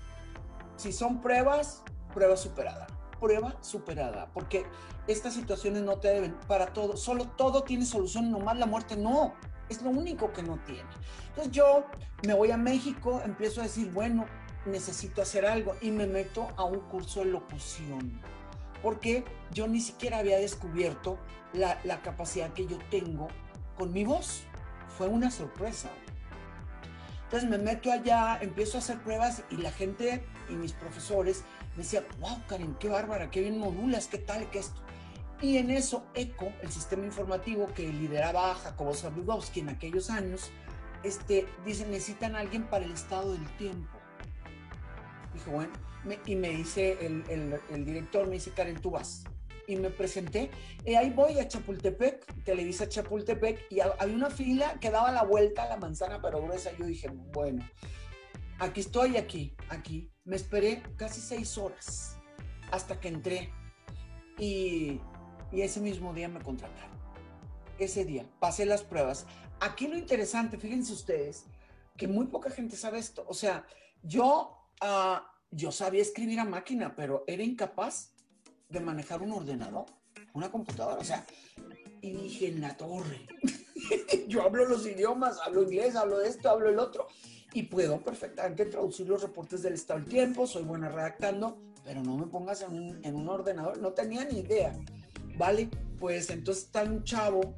[0.82, 2.88] si son pruebas, prueba superada.
[3.20, 4.66] Prueba superada, porque
[5.06, 9.36] estas situaciones no te deben para todo, solo todo tiene solución, nomás la muerte no,
[9.70, 10.90] es lo único que no tiene.
[11.30, 11.86] Entonces yo
[12.26, 14.26] me voy a México, empiezo a decir, bueno,
[14.66, 18.20] necesito hacer algo y me meto a un curso de locución,
[18.82, 21.20] porque yo ni siquiera había descubierto
[21.54, 23.28] la, la capacidad que yo tengo
[23.78, 24.46] con mi voz.
[24.98, 25.90] Fue una sorpresa.
[27.26, 31.44] Entonces me meto allá, empiezo a hacer pruebas y la gente y mis profesores
[31.76, 34.82] me decían, wow, Karen, qué bárbara, qué bien modulas, qué tal, qué esto.
[35.42, 40.52] Y en eso ECO, el sistema informativo que lideraba Jacobo Sabudowski en aquellos años,
[41.04, 43.98] este, dice, necesitan a alguien para el estado del tiempo.
[45.34, 45.72] Dije, bueno,
[46.26, 49.24] y me dice el, el, el director, me dice, Karen, tú vas
[49.68, 50.52] y me presenté.
[50.86, 55.64] Y ahí voy a Chapultepec, Televisa Chapultepec, y había una fila que daba la vuelta
[55.64, 56.72] a la manzana, pero gruesa.
[56.78, 57.68] Yo dije, bueno,
[58.60, 60.11] aquí estoy, aquí, aquí.
[60.24, 62.18] Me esperé casi seis horas
[62.72, 63.52] hasta que entré.
[64.38, 65.00] Y,
[65.52, 67.00] y ese mismo día me contrataron.
[67.80, 69.26] Ese día, pasé las pruebas.
[69.60, 71.46] Aquí lo interesante, fíjense ustedes,
[71.98, 73.24] que muy poca gente sabe esto.
[73.28, 73.66] O sea,
[74.04, 75.20] yo, uh,
[75.52, 78.12] yo sabía escribir a máquina, pero era incapaz
[78.70, 79.86] de manejar un ordenador,
[80.34, 81.26] una computadora, o sea,
[82.02, 83.28] y dije, en la torre,
[84.28, 87.08] yo hablo los idiomas, hablo inglés, hablo esto, hablo el otro,
[87.54, 92.18] y puedo perfectamente traducir los reportes del estado del tiempo, soy buena redactando, pero no
[92.18, 94.78] me pongas en un, en un ordenador, no tenía ni idea,
[95.38, 95.70] ¿vale?
[96.00, 97.56] Pues entonces está un chavo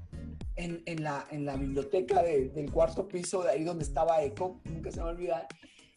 [0.56, 4.92] en, en, la, en la biblioteca del cuarto piso, de ahí donde estaba Eco, nunca
[4.92, 5.48] se me va a olvidar,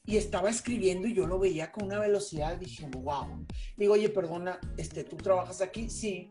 [0.05, 3.45] y estaba escribiendo y yo lo veía con una velocidad, dije, wow.
[3.77, 5.91] Digo, oye, perdona, este, ¿tú trabajas aquí?
[5.91, 6.31] Sí.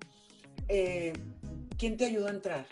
[0.70, 1.12] Eh,
[1.78, 2.66] ¿Quién te ayudó a entrar?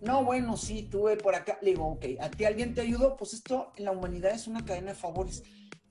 [0.00, 1.58] No, bueno, sí, tuve por acá.
[1.60, 3.16] Le digo, ok, ¿a ti alguien te ayudó?
[3.16, 5.42] Pues esto en la humanidad es una cadena de favores.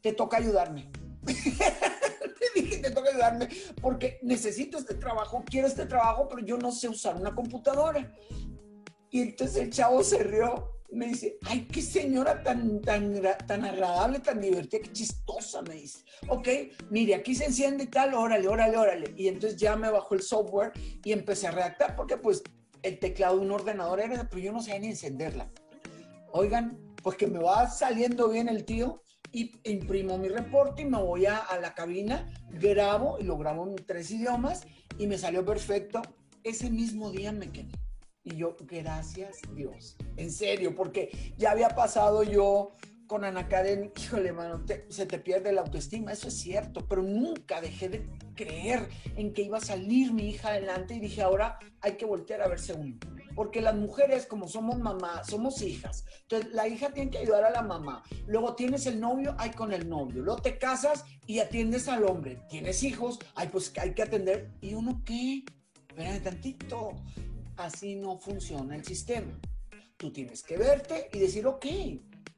[0.01, 0.89] Te toca ayudarme.
[1.25, 3.49] Le dije, te toca ayudarme
[3.81, 8.15] porque necesito este trabajo, quiero este trabajo, pero yo no sé usar una computadora.
[9.11, 10.75] Y entonces el chavo se rió.
[10.91, 16.03] Me dice, ay, qué señora tan, tan, tan agradable, tan divertida, qué chistosa, me dice.
[16.29, 16.47] Ok,
[16.89, 19.13] mire, aquí se enciende y tal, órale, órale, órale.
[19.15, 20.71] Y entonces ya me bajó el software
[21.03, 22.41] y empecé a redactar, porque pues
[22.83, 25.49] el teclado de un ordenador era, pero yo no sabía ni encenderla.
[26.31, 31.01] Oigan, pues que me va saliendo bien el tío y imprimo mi reporte y me
[31.01, 34.65] voy a, la cabina, grabo y lo grabo en tres idiomas
[34.97, 36.01] y me salió perfecto.
[36.43, 37.71] Ese mismo día me quedé.
[38.23, 42.75] Y yo, gracias Dios, en serio, porque ya había pasado yo
[43.07, 47.59] con Ana Karen, híjole, mano, se te pierde la autoestima, eso es cierto, pero nunca
[47.59, 48.07] dejé de
[48.39, 52.41] creer en que iba a salir mi hija adelante y dije, ahora hay que voltear
[52.41, 52.97] a verse uno.
[53.35, 56.05] Porque las mujeres, como somos mamás, somos hijas.
[56.21, 58.03] Entonces, la hija tiene que ayudar a la mamá.
[58.27, 60.21] Luego tienes el novio, hay con el novio.
[60.21, 62.41] Luego te casas y atiendes al hombre.
[62.49, 64.51] Tienes hijos, hay pues hay que atender.
[64.61, 65.43] ¿Y uno qué?
[65.89, 66.95] Espérame tantito
[67.59, 69.37] así no funciona el sistema.
[69.97, 71.65] Tú tienes que verte y decir, ok,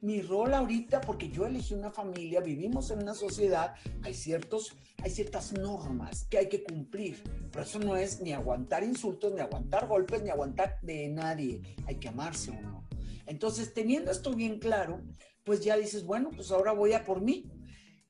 [0.02, 5.10] mi rol ahorita, porque yo elegí una familia, vivimos en una sociedad, hay, ciertos, hay
[5.10, 7.22] ciertas normas que hay que cumplir.
[7.50, 11.62] Pero eso no es ni aguantar insultos, ni aguantar golpes, ni aguantar de nadie.
[11.86, 12.86] Hay que amarse uno.
[13.26, 15.00] Entonces, teniendo esto bien claro,
[15.44, 17.50] pues ya dices, bueno, pues ahora voy a por mí.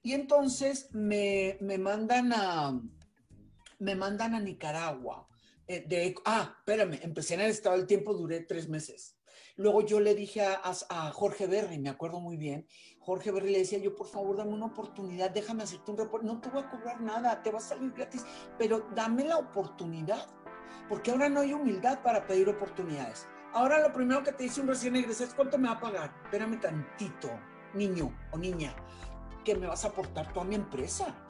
[0.02, 2.80] Y entonces me, me mandan a,
[3.78, 5.28] me mandan a Nicaragua
[5.66, 9.16] eh, ah, espérame, empecé en el estado del tiempo, duré tres meses.
[9.62, 12.66] Luego yo le dije a, Jorge Berry, me acuerdo muy bien,
[12.98, 16.40] Jorge Berry le decía yo, por favor, dame una oportunidad, déjame hacerte un reporte, no
[16.40, 18.24] te voy a cobrar nada, te va a salir gratis,
[18.58, 20.26] pero dame la oportunidad,
[20.88, 23.28] porque ahora no hay humildad para pedir oportunidades.
[23.52, 26.12] Ahora lo primero que te dice un recién egresado es, ¿cuánto me va a pagar?
[26.24, 27.30] Espérame tantito,
[27.72, 28.74] niño o niña,
[29.44, 31.21] que me vas a aportar tú a mi empresa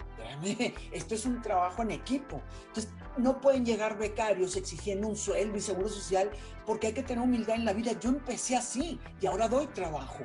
[0.92, 2.40] esto es un trabajo en equipo.
[2.68, 6.30] Entonces, no pueden llegar becarios exigiendo un sueldo y seguro social
[6.66, 7.92] porque hay que tener humildad en la vida.
[8.00, 10.24] Yo empecé así y ahora doy trabajo,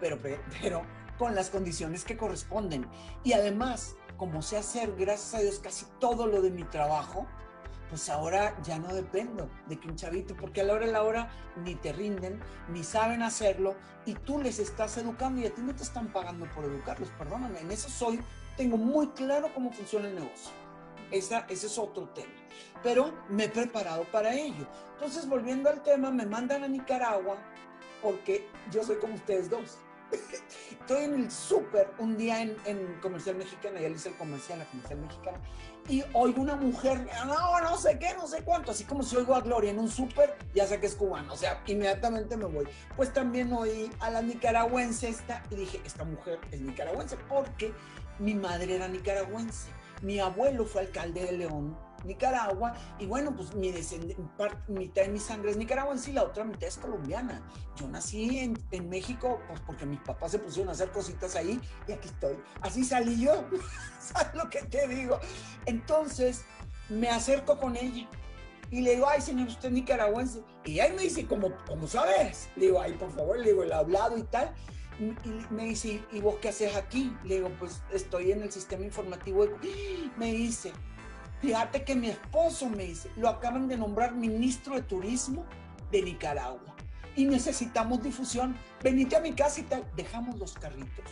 [0.00, 0.18] pero,
[0.60, 0.82] pero
[1.18, 2.86] con las condiciones que corresponden.
[3.22, 7.26] Y además, como sé hacer, gracias a Dios, casi todo lo de mi trabajo,
[7.88, 11.02] pues ahora ya no dependo de que un chavito, porque a la hora de la
[11.02, 11.30] hora
[11.64, 15.74] ni te rinden, ni saben hacerlo, y tú les estás educando y a ti no
[15.74, 18.20] te están pagando por educarlos, perdóname, en eso soy
[18.56, 20.52] tengo muy claro cómo funciona el negocio.
[21.10, 22.32] Esa, ese es otro tema.
[22.82, 24.66] Pero me he preparado para ello.
[24.94, 27.36] Entonces, volviendo al tema, me mandan a Nicaragua
[28.02, 29.78] porque yo soy como ustedes dos.
[30.70, 34.60] Estoy en el súper un día en, en, Comercial Mexicana, ya le hice el comercial
[34.60, 35.40] a Comercial Mexicana,
[35.88, 39.34] y oigo una mujer, no, no sé qué, no sé cuánto, así como si oigo
[39.34, 42.68] a Gloria en un súper, ya sé que es cubano, o sea, inmediatamente me voy.
[42.96, 47.72] Pues también oí a la nicaragüense esta y dije, esta mujer es nicaragüense porque
[48.18, 49.68] mi madre era nicaragüense,
[50.02, 53.72] mi abuelo fue alcalde de León, Nicaragua, y bueno, pues mi
[54.68, 57.42] mitad de mi sangre es nicaragüense y la otra mitad es colombiana.
[57.76, 61.58] Yo nací en, en, México, pues porque mis papás se pusieron a hacer cositas ahí
[61.88, 62.36] y aquí estoy.
[62.60, 63.44] Así salí yo,
[63.98, 65.18] ¿sabes lo que te digo?
[65.64, 66.44] Entonces
[66.90, 68.06] me acerco con ella
[68.70, 70.42] y le digo, ay, señor, usted es nicaragüense.
[70.64, 72.48] Y ahí me dice, ¿cómo, cómo sabes?
[72.56, 74.52] Le digo, ay, por favor, le digo, el hablado y tal.
[74.98, 75.14] Y
[75.52, 77.16] me dice, ¿y vos qué haces aquí?
[77.24, 79.46] Le digo, pues estoy en el sistema informativo.
[80.16, 80.72] Me dice,
[81.40, 85.44] fíjate que mi esposo me dice, lo acaban de nombrar ministro de turismo
[85.90, 86.76] de Nicaragua
[87.16, 88.56] y necesitamos difusión.
[88.82, 89.84] Venite a mi casa y tal.
[89.96, 91.04] Dejamos los carritos.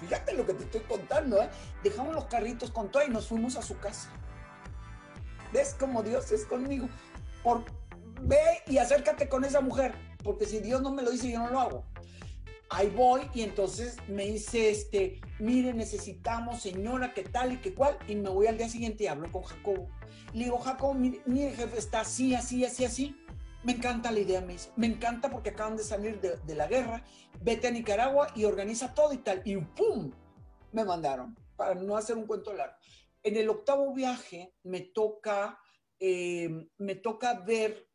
[0.00, 1.48] Fíjate lo que te estoy contando, ¿eh?
[1.84, 4.10] Dejamos los carritos con todo y nos fuimos a su casa.
[5.52, 6.88] ¿Ves cómo Dios es conmigo?
[8.22, 11.50] Ve y acércate con esa mujer, porque si Dios no me lo dice, yo no
[11.50, 11.84] lo hago
[12.72, 17.98] ahí voy y entonces me dice, este, mire, necesitamos señora, qué tal y qué cual,
[18.08, 19.88] y me voy al día siguiente y hablo con Jacobo.
[20.32, 21.20] Le digo, Jacobo, mire,
[21.54, 23.16] jefe, está así, así, así, así.
[23.62, 27.04] Me encanta la idea, me dice, me encanta porque acaban de salir de, la guerra,
[27.40, 29.42] vete a Nicaragua y organiza todo y tal.
[29.44, 30.10] Y ¡pum!
[30.72, 32.74] Me mandaron, para no hacer un cuento largo.
[33.22, 35.60] En el octavo viaje me toca,
[36.00, 37.86] eh, me toca ver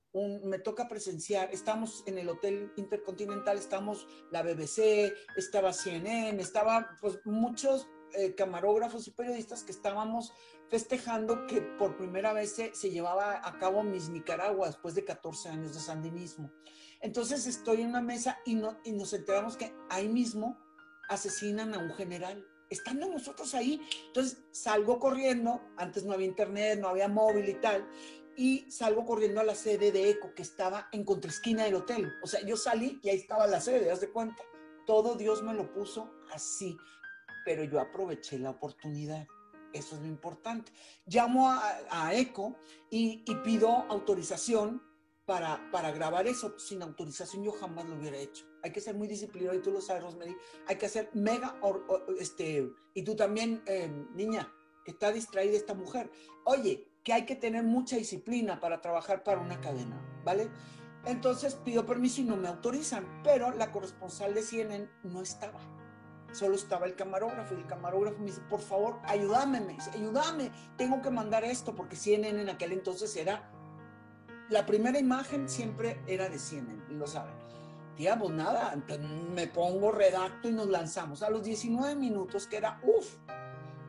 [0.43, 7.19] me toca presenciar, estamos en el Hotel Intercontinental, estamos la BBC, estaba CNN, estaba pues
[7.25, 10.31] muchos eh, camarógrafos y periodistas que estábamos
[10.69, 15.49] festejando que por primera vez se, se, llevaba a cabo Miss Nicaragua después de 14
[15.49, 16.51] años de sandinismo.
[17.01, 20.57] Entonces estoy en una mesa y, no, y nos enteramos que ahí mismo
[21.09, 22.45] asesinan a un general.
[22.69, 27.87] Estando nosotros ahí, entonces salgo corriendo, antes no había internet, no había móvil y tal,
[28.37, 32.13] y salgo corriendo a la sede de ECO que estaba en contraesquina del hotel.
[32.21, 34.43] O sea, yo salí y ahí estaba la sede, haz de cuenta.
[34.85, 36.77] Todo Dios me lo puso así,
[37.43, 39.27] pero yo aproveché la oportunidad.
[39.73, 40.71] Eso es lo importante.
[41.07, 42.55] Llamo a, ECO
[42.91, 44.81] y, y, pido autorización
[45.25, 46.57] para, para grabar eso.
[46.59, 48.45] Sin autorización yo jamás lo hubiera hecho.
[48.63, 50.35] Hay que ser muy disciplinado y tú lo sabes, Rosemary.
[50.67, 51.59] Hay que hacer mega,
[52.19, 54.51] este, y tú también, eh, niña,
[54.85, 56.09] que está distraída esta mujer.
[56.45, 60.49] Oye, que hay que tener mucha disciplina para trabajar para una cadena, ¿vale?
[61.05, 65.61] Entonces pido permiso y no me autorizan, pero la corresponsal de CNN no estaba.
[66.33, 70.51] Solo estaba el camarógrafo y el camarógrafo me dice, por favor, ayúdame, me dice, ayúdame,
[70.75, 73.49] tengo que mandar esto porque CNN en aquel entonces era,
[74.49, 77.35] la primera imagen siempre era de CNN, y lo saben.
[77.95, 78.75] Pues nada,
[79.33, 81.23] me pongo redacto y nos lanzamos.
[81.23, 83.15] A los 19 minutos, que era, uff,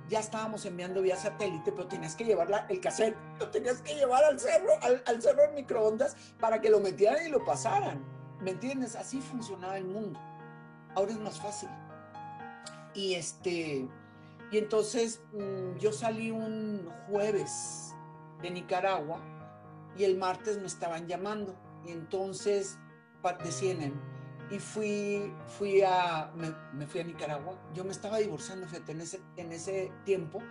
[0.09, 4.25] ya estábamos enviando vía satélite, pero tenías que llevar el cassette, lo tenías que llevar
[4.25, 8.03] al cerro, al, cerro de microondas para que lo metieran y lo pasaran.
[8.40, 8.97] ¿Me entiendes?
[8.97, 10.18] Así funcionaba el mundo.
[10.94, 11.68] Ahora es más fácil.
[12.94, 13.87] Y este,
[14.51, 17.94] y entonces mm, yo salí un jueves
[18.40, 19.21] de Nicaragua
[19.97, 21.55] y el martes me estaban llamando.
[21.85, 22.79] Y entonces
[23.44, 23.92] decían,
[24.50, 27.58] y fui, fui a, me, fui a Nicaragua.
[27.74, 30.42] Yo me estaba divorciando, fíjate, en ese, en ese tiempo.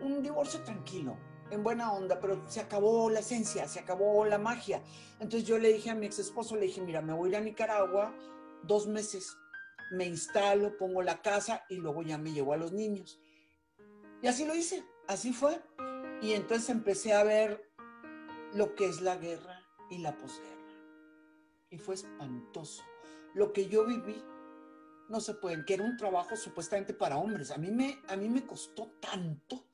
[0.00, 1.16] Un divorcio tranquilo,
[1.50, 4.82] en buena onda, pero se acabó la esencia, se acabó la magia.
[5.20, 7.36] Entonces yo le dije a mi ex esposo, le dije, mira, me voy a ir
[7.36, 8.14] a Nicaragua
[8.64, 9.36] dos meses,
[9.92, 13.20] me instalo, pongo la casa y luego ya me llevo a los niños.
[14.20, 15.62] Y así lo hice, así fue.
[16.22, 17.70] Y entonces empecé a ver
[18.54, 20.50] lo que es la guerra y la posguerra.
[21.70, 22.82] Y fue espantoso
[23.34, 24.22] lo que yo viví,
[25.08, 27.50] no se pueden, que era un trabajo supuestamente para hombres.
[27.50, 29.66] A mí me, a mí me costó tanto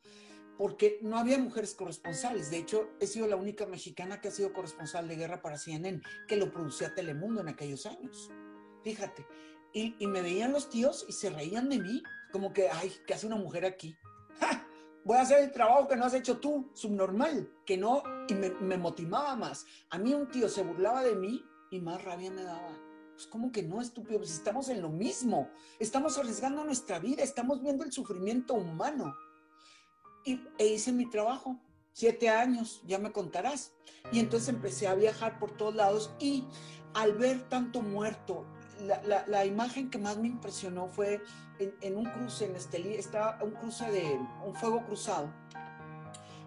[0.58, 2.50] porque no había mujeres corresponsales.
[2.50, 6.02] De hecho, he sido la única mexicana que ha sido corresponsal de guerra para CNN,
[6.28, 8.30] que lo producía Telemundo en aquellos años.
[8.82, 9.26] Fíjate.
[9.72, 13.14] Y, y me veían los tíos y se reían de mí, como que, ay, ¿qué
[13.14, 13.96] hace una mujer aquí?
[15.04, 18.50] Voy a hacer el trabajo que no has hecho tú, subnormal, que no, y me,
[18.50, 19.64] me motivaba más.
[19.90, 22.89] A mí un tío se burlaba de mí y más rabia me daba
[23.20, 24.18] pues, ¿cómo que no, estúpido?
[24.18, 25.50] Pues estamos en lo mismo.
[25.78, 29.14] Estamos arriesgando nuestra vida, estamos viendo el sufrimiento humano.
[30.24, 31.60] Y e hice mi trabajo,
[31.92, 33.72] siete años, ya me contarás.
[34.10, 36.46] Y entonces empecé a viajar por todos lados y
[36.94, 38.46] al ver tanto muerto,
[39.26, 41.20] la, imagen que más me impresionó fue
[41.58, 45.30] en, un cruce en Estelí, estaba un cruce de un fuego cruzado.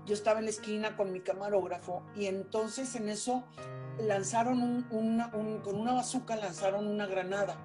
[0.07, 3.43] Yo estaba en la esquina con mi camarógrafo y entonces en eso
[3.99, 4.83] lanzaron un,
[5.63, 7.57] con una bazuca, lanzaron una granada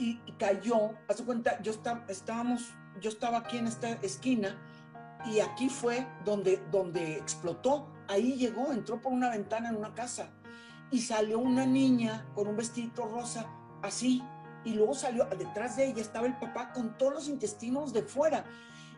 [0.00, 0.92] y, cayó.
[1.08, 4.56] A su cuenta, yo estaba, estábamos, yo estaba aquí en esta esquina
[5.26, 7.88] y aquí fue donde, donde explotó.
[8.08, 10.30] Ahí llegó, entró por una ventana en una casa
[10.90, 13.46] y salió una niña con un vestido rosa,
[13.82, 14.22] así.
[14.64, 18.44] Y luego salió, detrás de ella estaba el papá con todos los intestinos de fuera.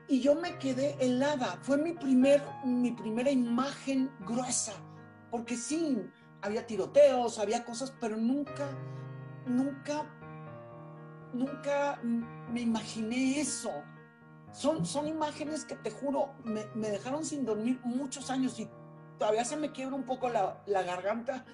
[0.09, 1.59] Y yo me quedé helada.
[1.63, 4.73] Fue mi, primer, mi primera imagen gruesa.
[5.31, 5.99] Porque sí,
[6.43, 8.69] había tiroteos, había cosas, pero nunca,
[9.47, 10.05] nunca,
[11.33, 13.71] nunca me imaginé eso.
[14.53, 18.69] Son, son imágenes que te juro, me, dejaron sin dormir muchos años y
[19.19, 21.47] todavía se me quiebra un poco la, la garganta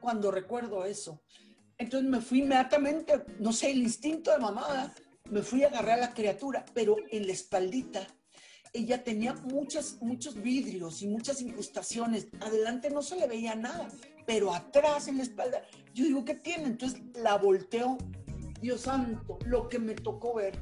[0.00, 1.22] cuando recuerdo eso.
[1.78, 4.92] Entonces me fui inmediatamente, no sé, el instinto de mamada,
[5.30, 8.06] me fui a agarrar a la criatura, pero en la espaldita
[8.72, 12.28] ella tenía muchas, muchos vidrios y muchas incrustaciones.
[12.40, 13.88] Adelante no se le veía nada
[14.30, 15.60] pero atrás en la espalda,
[15.92, 16.66] yo digo, ¿qué tiene?
[16.66, 17.98] Entonces la volteo,
[18.60, 20.56] Dios santo, lo que me tocó ver.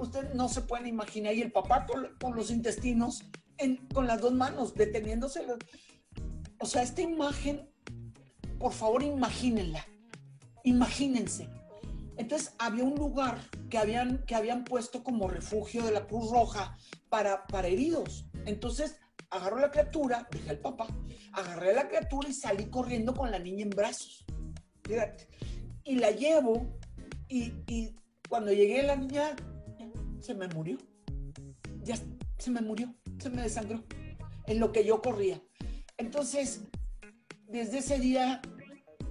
[0.00, 3.22] Usted no se pueden imaginar, y el papá con, los intestinos,
[3.92, 5.46] con las dos manos, deteniéndose.
[6.58, 7.70] O sea, esta imagen,
[8.58, 9.86] por favor, imagínenla,
[10.64, 11.48] imagínense.
[12.16, 13.38] Entonces había un lugar
[13.70, 16.76] que habían, que habían puesto como refugio de la Cruz Roja
[17.10, 18.26] para, para heridos.
[18.44, 18.96] Entonces
[19.34, 20.86] agarró la criatura, dije al papá,
[21.32, 24.24] agarré la criatura y salí corriendo con la niña en brazos.
[25.82, 26.78] Y la llevo
[27.28, 27.96] y, y
[28.28, 29.34] cuando llegué la niña
[30.20, 30.78] se me murió.
[31.82, 31.96] Ya
[32.38, 33.84] se me murió, se me desangró
[34.46, 35.42] en lo que yo corría.
[35.96, 36.62] Entonces,
[37.48, 38.40] desde ese día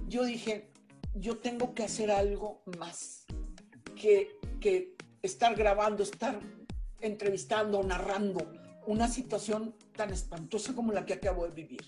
[0.08, 0.70] yo dije,
[1.14, 3.26] yo tengo que hacer algo más
[3.94, 6.40] que, que estar grabando, estar
[7.00, 11.82] entrevistando, narrando una situación tan espantosa como la que acabo de vivir.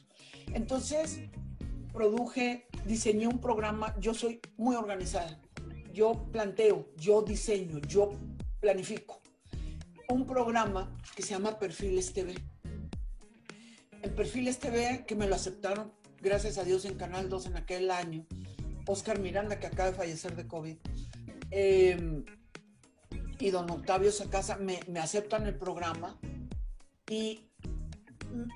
[0.53, 1.21] Entonces,
[1.93, 5.41] produje, diseñé un programa, yo soy muy organizada,
[5.93, 8.13] yo planteo, yo diseño, yo
[8.61, 9.21] planifico
[10.09, 12.35] un programa que se llama Perfiles TV.
[14.03, 17.91] En Perfiles TV, que me lo aceptaron, gracias a Dios, en Canal 2 en aquel
[17.91, 18.25] año,
[18.87, 20.77] Oscar Miranda, que acaba de fallecer de COVID,
[21.51, 22.25] em,
[23.39, 26.19] y don Octavio Sacasa me, me aceptan el programa
[27.09, 27.49] y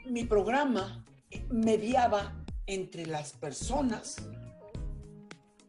[0.07, 1.05] mi programa
[1.51, 4.17] mediaba entre las personas,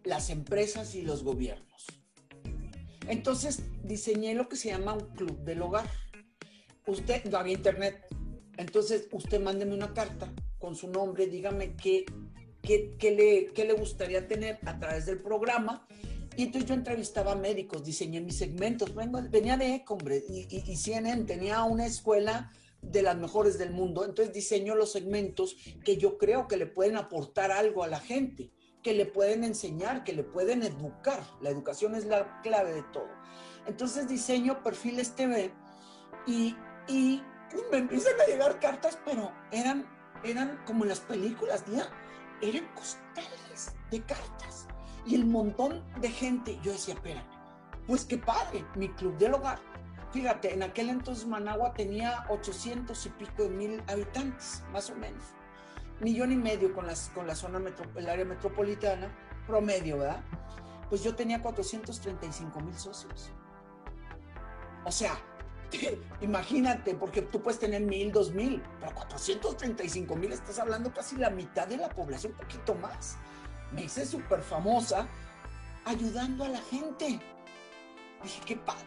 [0.03, 1.85] las empresas y los gobiernos.
[3.07, 5.89] Entonces diseñé lo que se llama un club del hogar.
[6.87, 8.05] Usted, no había internet,
[8.57, 12.05] entonces usted mándeme una carta con su nombre, dígame qué,
[12.61, 15.87] qué, le, qué le gustaría tener a través del programa
[16.37, 18.93] y entonces yo entrevistaba médicos, diseñé mis segmentos.
[19.29, 22.51] Venía de Ecombre y, y, y, CNN tenía una escuela
[22.81, 24.03] de las mejores del mundo.
[24.03, 28.51] Entonces diseño los segmentos que yo creo que le pueden aportar algo a la gente,
[28.83, 31.21] que le pueden enseñar, que le pueden educar.
[31.41, 33.09] La educación es la clave de todo.
[33.67, 35.53] Entonces diseño perfiles TV
[36.25, 36.55] y,
[36.87, 37.21] y
[37.71, 39.87] me empiezan a llegar cartas, pero eran,
[40.23, 41.89] eran como en las películas, ¿ya?
[42.41, 44.67] Eran costales de cartas
[45.05, 46.59] y el montón de gente.
[46.63, 47.27] Yo decía, espérame,
[47.87, 49.59] pues qué padre, mi club del hogar.
[50.11, 55.23] Fíjate, en aquel entonces Managua tenía 800 y pico de mil habitantes, más o menos.
[55.99, 59.09] Millón y medio con, las, con la zona, metro, el área metropolitana,
[59.47, 60.23] promedio, ¿verdad?
[60.89, 63.31] Pues yo tenía 435 mil socios.
[64.83, 65.17] O sea,
[66.21, 71.29] imagínate, porque tú puedes tener mil, dos mil, pero 435 mil, estás hablando casi la
[71.29, 73.17] mitad de la población, un poquito más
[73.71, 75.07] me hice súper famosa
[75.85, 77.19] ayudando a la gente.
[78.21, 78.85] Dije, qué padre.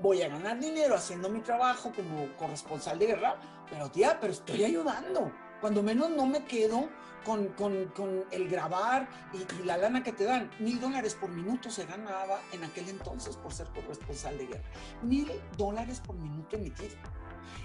[0.00, 3.36] Voy a ganar dinero haciendo mi trabajo como corresponsal de guerra,
[3.70, 5.30] pero tía, pero estoy ayudando.
[5.60, 6.88] Cuando menos no me quedo
[7.24, 10.50] con, con, con el grabar y, y, la lana que te dan.
[10.58, 14.64] Mil dólares por minuto se ganaba en aquel entonces por ser corresponsal de guerra.
[15.02, 16.96] Mil dólares por minuto emitido.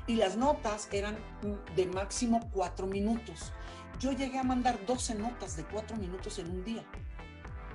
[0.06, 1.18] Y las notas eran
[1.76, 3.52] de máximo cuatro minutos.
[4.00, 6.84] Yo llegué a mandar 12 notas de 4 minutos en un día.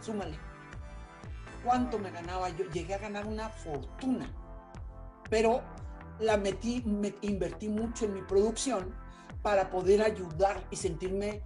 [0.00, 0.38] Súmale.
[1.64, 2.64] ¿Cuánto me ganaba yo?
[2.70, 4.30] Llegué a ganar una fortuna.
[5.32, 5.62] Pero
[6.20, 8.94] la metí, me invertí mucho en mi producción
[9.40, 11.40] para poder ayudar y sentirme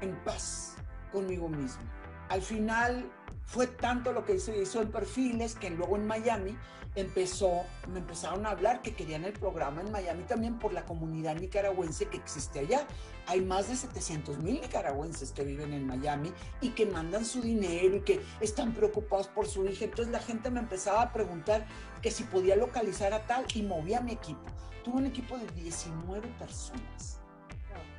[0.00, 0.76] en paz
[1.12, 1.82] conmigo mismo.
[2.30, 3.04] Al final
[3.44, 6.56] fue tanto lo que se hizo en perfiles que luego en Miami
[6.94, 11.36] empezó, me empezaron a hablar que querían el programa en Miami también por la comunidad
[11.36, 12.86] nicaragüense que existe allá.
[13.26, 17.96] Hay más de 700 mil nicaragüenses que viven en Miami y que mandan su dinero
[17.96, 19.84] y que están preocupados por su hija.
[19.84, 21.66] Entonces la gente me empezaba a preguntar
[22.02, 24.42] que si podía localizar a tal y movía mi equipo.
[24.84, 27.20] Tuve un equipo de 19 personas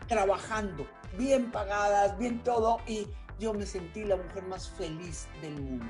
[0.07, 0.87] trabajando,
[1.17, 3.07] bien pagadas, bien todo y
[3.39, 5.85] yo me sentí la mujer más feliz del mundo.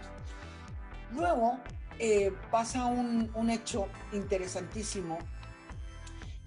[1.12, 1.58] Luego
[1.98, 5.18] eh, pasa un, un, hecho interesantísimo.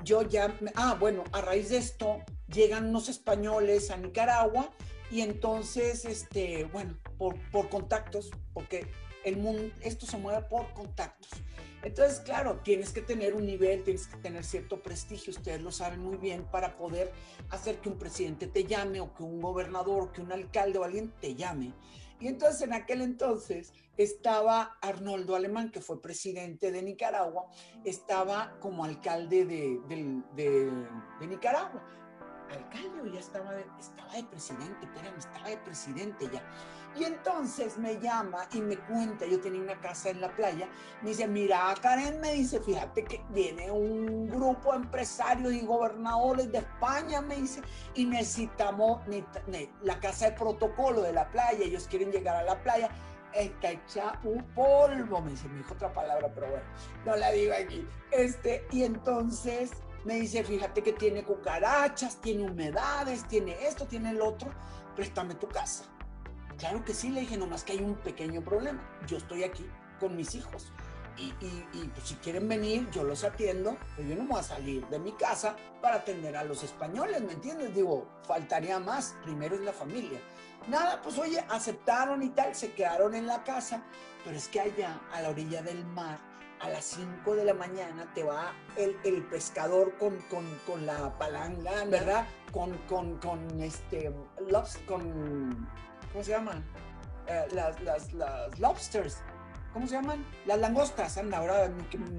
[0.05, 4.71] Yo ya, ah, bueno, a raíz de esto llegan unos españoles a Nicaragua
[5.11, 8.91] y entonces, este, bueno, por, por contactos, porque
[9.25, 11.29] el mundo, esto se mueve por contactos.
[11.83, 16.01] Entonces, claro, tienes que tener un nivel, tienes que tener cierto prestigio, ustedes lo saben
[16.01, 17.12] muy bien, para poder
[17.51, 20.85] hacer que un presidente te llame o que un gobernador o que un alcalde o
[20.85, 21.74] alguien te llame.
[22.20, 27.47] Y entonces en aquel entonces estaba Arnoldo Alemán, que fue presidente de Nicaragua,
[27.85, 31.83] estaba como alcalde de, Nicaragua.
[32.49, 36.49] Alcalde ya estaba de, estaba de presidente, espérame, estaba de presidente ya.
[36.95, 40.68] Y entonces me llama y me cuenta, yo tenía una casa en la playa,
[41.01, 46.53] me dice, mira, Karen, me dice, fíjate que viene un grupo de empresarios y gobernadores
[46.53, 47.62] de España, me dice,
[47.95, 49.01] y necesitamos
[49.82, 52.90] la casa de protocolo de la playa, ellos quieren llegar a la playa,
[53.32, 56.66] está hecha un polvo, me dice, me dijo otra palabra, pero bueno,
[57.07, 57.88] no la digo aquí.
[58.11, 59.70] Este, y entonces
[60.05, 64.51] me dice, fíjate que tiene cucarachas, tiene humedades, tiene esto, tiene el otro,
[64.95, 65.84] préstame tu casa.
[66.63, 68.81] Claro que sí, le dije, nomás que hay un pequeño problema.
[69.09, 70.73] Yo estoy aquí con mis hijos.
[71.19, 74.45] Y, y, y pues, si quieren venir, yo los atiendo, pero yo no voy a
[74.45, 77.75] salir de mi casa para atender a los españoles, ¿me entiendes?
[77.75, 80.21] Digo, faltaría más, primero es la familia.
[80.69, 83.83] Nada, pues oye, aceptaron y tal, se quedaron en la casa,
[84.25, 86.21] pero es que allá, a la orilla del mar,
[86.61, 91.19] a las 5 de la mañana te va el, el pescador con, con, con, la
[91.19, 92.25] palanga, ¿verdad?
[92.53, 94.15] Con, con, con este,
[94.87, 95.67] con
[96.13, 96.65] ¿cómo se llaman?
[97.27, 99.19] Eh, las, las, las, lobsters.
[99.73, 100.25] ¿cómo se llaman?
[100.47, 101.71] Las langostas, anda, ahora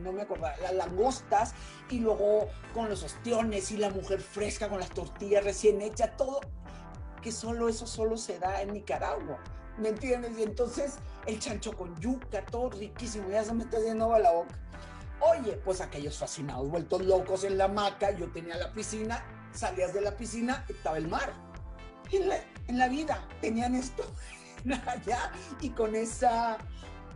[0.04, 1.54] no me acuerdo, las langostas
[1.89, 6.39] y luego con los ostiones y la mujer fresca con las tortillas recién hechas, todo,
[7.22, 9.38] que solo eso solo se da en Nicaragua,
[9.78, 10.38] ¿me entiendes?
[10.38, 14.32] Y entonces el chancho con yuca, todo riquísimo, ya se me está yendo a la
[14.32, 14.56] boca.
[15.20, 19.24] Oye, pues aquellos fascinados, vueltos locos en la hamaca, yo tenía la piscina,
[19.54, 21.32] salías de la piscina, estaba el mar.
[22.14, 22.38] En la,
[22.68, 24.03] en la vida tenían esto
[24.88, 26.57] allá y con esa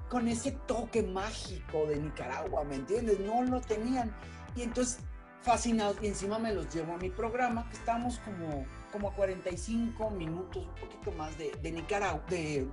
[0.10, 3.20] con ese toque mágico de Nicaragua, ¿me entiendes?
[3.20, 4.16] No lo tenían.
[4.56, 5.00] Y entonces,
[5.42, 10.10] fascinados, y encima me los llevo a mi programa, que estamos como, como a 45
[10.12, 12.68] minutos, un poquito más de, Nicaragua, de,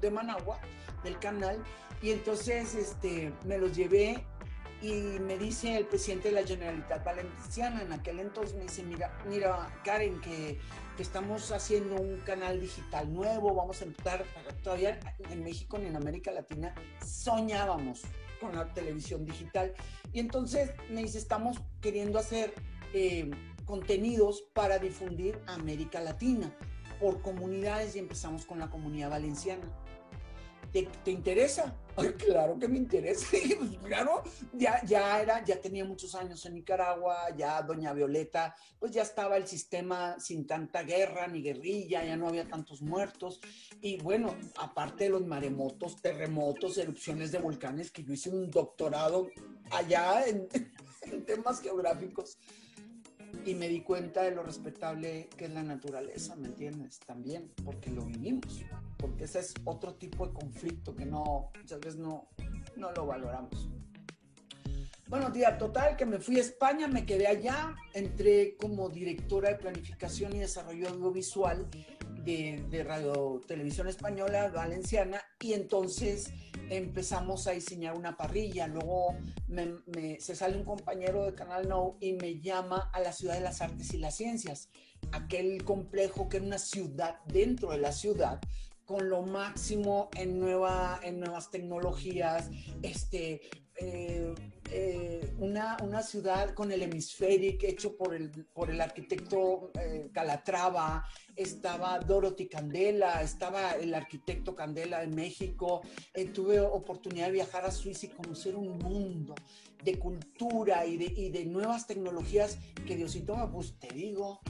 [0.00, 0.58] de, Managua,
[1.04, 1.62] del canal.
[2.02, 4.24] Y entonces este, me los llevé
[4.82, 9.16] y me dice el presidente de la Generalitat Valenciana en aquel entonces, me dice, mira,
[9.28, 10.58] mira Karen, que
[11.02, 14.24] estamos haciendo un canal digital nuevo, vamos a empezar,
[14.62, 16.74] todavía en México ni en América Latina
[17.04, 18.02] soñábamos
[18.40, 19.72] con la televisión digital.
[20.12, 22.52] Y entonces me dice, estamos queriendo hacer
[22.92, 23.30] eh,
[23.64, 26.54] contenidos para difundir América Latina
[26.98, 29.64] por comunidades y empezamos con la comunidad valenciana.
[30.72, 31.74] ¿Te, te interesa?
[32.16, 33.26] Claro que me interesa.
[33.60, 34.22] Pues, claro,
[34.52, 39.36] ya, ya, era, ya tenía muchos años en Nicaragua, ya doña Violeta, pues ya estaba
[39.36, 43.40] el sistema sin tanta guerra ni guerrilla, ya no había tantos muertos.
[43.80, 49.28] Y bueno, aparte de los maremotos, terremotos, erupciones de volcanes, que yo hice un doctorado
[49.70, 50.48] allá en,
[51.02, 52.38] en temas geográficos
[53.44, 56.98] y me di cuenta de lo respetable que es la naturaleza, ¿me entiendes?
[57.00, 58.62] También, porque lo vivimos,
[59.00, 62.28] porque ese es otro tipo de conflicto que no, muchas veces no,
[62.76, 63.68] no lo valoramos.
[65.08, 69.56] Bueno, día total que me fui a España, me quedé allá, entré como directora de
[69.56, 71.68] planificación y desarrollo audiovisual
[72.24, 76.32] de, de Radio Televisión Española Valenciana y entonces
[76.70, 78.68] empezamos a diseñar una parrilla.
[78.68, 79.16] Luego
[80.18, 83.60] se sale un compañero de Canal No y me llama a la Ciudad de las
[83.60, 84.68] Artes y las Ciencias,
[85.10, 88.40] aquel complejo que es una ciudad dentro de la ciudad
[88.90, 92.50] con lo máximo en, nueva, en nuevas tecnologías,
[92.82, 93.40] este,
[93.76, 94.34] eh,
[94.68, 101.04] eh, una, una, ciudad con el hemisférico hecho por el, por el arquitecto eh, Calatrava,
[101.36, 105.82] estaba Dorothy Candela, estaba el arquitecto Candela de México,
[106.34, 109.36] tuve oportunidad de viajar a Suiza y conocer un mundo
[109.84, 114.40] de cultura y de, y de nuevas tecnologías que Diosito pues te digo,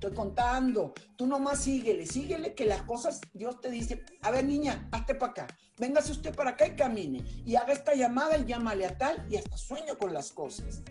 [0.00, 0.94] estoy contando.
[1.14, 5.32] Tú nomás síguele, síguele que las cosas, Dios te dice, a ver niña, hazte para
[5.32, 5.46] acá,
[5.78, 7.22] véngase usted para acá y camine.
[7.44, 10.82] Y haga esta llamada y llámale a tal y hasta sueño con las cosas.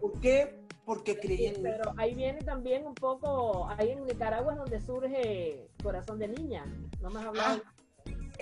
[0.00, 0.60] ¿Por qué?
[0.84, 6.18] Porque creí Pero ahí viene también un poco, ahí en Nicaragua es donde surge Corazón
[6.18, 6.64] de Niña.
[7.00, 7.62] No me has hablado.
[7.64, 7.72] Ah,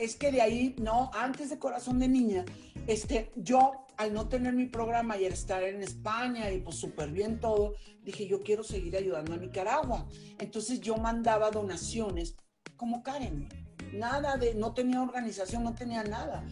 [0.01, 2.45] es que de ahí, no, antes de Corazón de Niña,
[2.87, 7.39] este, yo al no tener mi programa y estar en España y pues súper bien
[7.39, 10.09] todo, dije yo quiero seguir ayudando a Nicaragua.
[10.39, 12.35] Entonces yo mandaba donaciones
[12.77, 13.49] como Karen.
[13.93, 16.43] Nada de, no tenía organización, no tenía nada.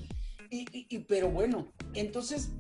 [0.51, 2.51] Y, pero bueno, entonces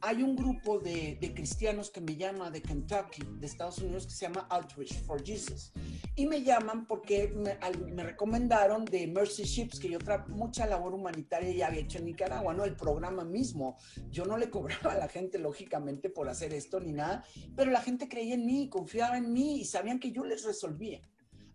[0.00, 4.26] hay un grupo de, cristianos que me llama de Kentucky, de Estados Unidos, que se
[4.26, 5.72] llama Outreach for Jesus.
[6.14, 7.58] Y me llaman porque me,
[7.92, 12.54] me recomendaron de Mercy Ships, que yo mucha labor humanitaria ya había hecho en Nicaragua,
[12.54, 12.64] ¿no?
[12.64, 13.76] El programa mismo.
[14.10, 17.24] Yo no le cobraba a la gente, lógicamente, por hacer esto ni nada,
[17.54, 21.00] pero la gente creía en mí, confiaba en mí y sabían que yo les resolvía.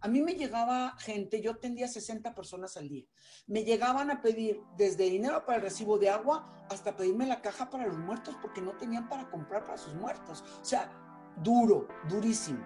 [0.03, 3.05] A mí me llegaba gente, yo atendía 60 personas al día.
[3.45, 7.69] Me llegaban a pedir desde dinero para el recibo de agua hasta pedirme la caja
[7.69, 10.43] para los muertos porque no tenían para comprar para sus muertos.
[10.59, 10.91] O sea,
[11.43, 12.65] duro, durísimo.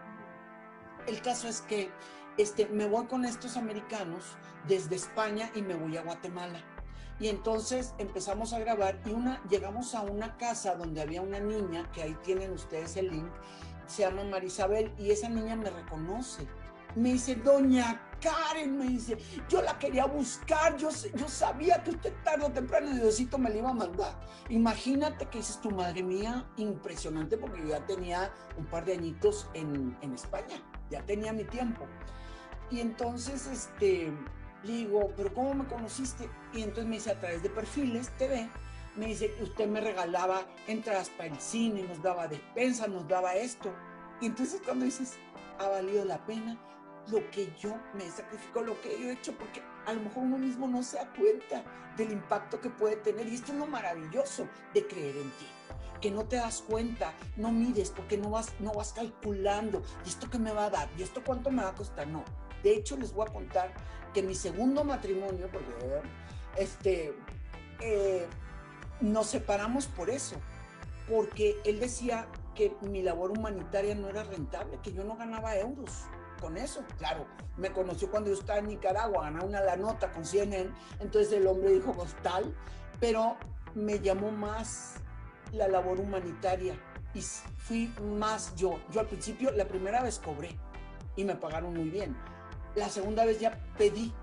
[1.07, 1.91] El caso es que
[2.37, 4.23] este, me voy con estos americanos
[4.65, 6.63] desde España y me voy a Guatemala.
[7.19, 11.91] Y entonces empezamos a grabar y una, llegamos a una casa donde había una niña,
[11.91, 13.31] que ahí tienen ustedes el link,
[13.87, 16.47] se llama Marisabel, y esa niña me reconoce
[16.95, 19.17] me dice, doña Karen, me dice,
[19.49, 23.57] yo la quería buscar, yo, yo sabía que usted tarde o temprano Diosito me la
[23.57, 24.19] iba a mandar.
[24.49, 29.49] Imagínate que dices tu madre mía, impresionante porque yo ya tenía un par de añitos
[29.53, 31.85] en, en España, ya tenía mi tiempo.
[32.71, 34.11] Y entonces, este,
[34.63, 36.29] digo, pero ¿cómo me conociste?
[36.53, 38.49] Y entonces me dice, a través de perfiles TV,
[38.95, 43.73] me dice usted me regalaba entradas para el cine, nos daba despensa, nos daba esto.
[44.21, 45.17] Y entonces cuando dices,
[45.59, 46.57] ha valido la pena,
[47.09, 50.37] lo que yo me sacrifico, lo que yo he hecho, porque a lo mejor uno
[50.37, 51.63] mismo no se da cuenta
[51.97, 53.27] del impacto que puede tener.
[53.27, 55.45] Y esto es lo maravilloso de creer en ti,
[56.01, 60.29] que no te das cuenta, no mires, porque no vas, no vas calculando, ¿y esto
[60.29, 60.89] qué me va a dar?
[60.97, 62.07] ¿Y esto cuánto me va a costar?
[62.07, 62.23] No.
[62.63, 63.73] De hecho, les voy a contar
[64.13, 65.73] que mi segundo matrimonio, porque
[66.57, 67.15] este,
[67.81, 68.25] eh,
[69.01, 70.37] nos separamos por eso,
[71.07, 75.91] porque él decía que mi labor humanitaria no era rentable, que yo no ganaba euros
[76.39, 76.83] con eso.
[76.97, 77.25] Claro,
[77.57, 80.69] me conoció cuando yo estaba en Nicaragua, ganaba una la nota con CNN,
[80.99, 82.53] entonces el hombre dijo, pues tal,
[82.99, 83.37] pero
[83.73, 84.95] me llamó más
[85.51, 86.75] la labor humanitaria
[87.13, 88.79] y fui más yo.
[88.91, 90.57] Yo al principio, la primera vez cobré
[91.15, 92.15] y me pagaron muy bien.
[92.75, 94.13] La segunda vez ya pedí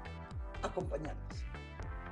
[0.63, 1.45] acompañarlos,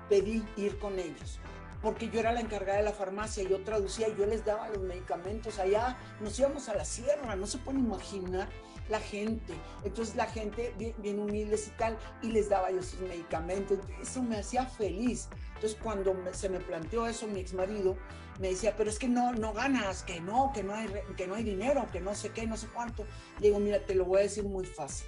[0.09, 1.40] pedí ir con ellos
[1.82, 5.59] porque yo era la encargada de la farmacia, yo traducía, yo les daba los medicamentos
[5.59, 8.48] allá, nos íbamos a la sierra, no se pueden imaginar
[8.91, 9.55] la gente.
[9.84, 13.78] Entonces la gente bien, bien y tal, y les daba yo sus medicamentos.
[14.01, 15.28] Eso me hacía feliz.
[15.55, 17.97] Entonces cuando se me planteó eso, mi ex marido
[18.41, 21.34] me decía, pero es que no, no ganas, que no, que no, hay, que no
[21.34, 23.05] hay dinero, que no sé qué, no sé cuánto.
[23.38, 25.07] Le digo, mira, te lo voy a decir muy fácil.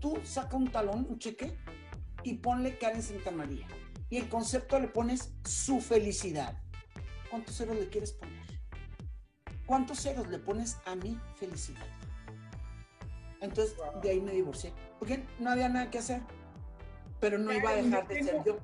[0.00, 1.54] Tú saca un talón, un cheque,
[2.22, 3.66] y ponle Karen Santa María.
[4.08, 6.58] Y el concepto le pones su felicidad.
[7.30, 8.40] ¿Cuántos ceros le quieres poner?
[9.66, 11.86] ¿Cuántos ceros le pones a mi felicidad?
[13.40, 14.72] Entonces, de ahí me divorcié.
[14.98, 16.20] Porque no había nada que hacer.
[17.20, 18.58] Pero no iba a dejar de ser yo.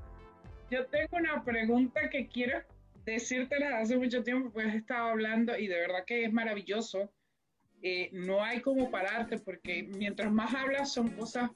[0.71, 2.61] Yo tengo una pregunta que quiero
[3.07, 7.11] decírtela hace mucho tiempo, pues he estado hablando y de verdad que es maravilloso.
[7.83, 11.51] Eh, no hay como pararte porque mientras más hablas son cosas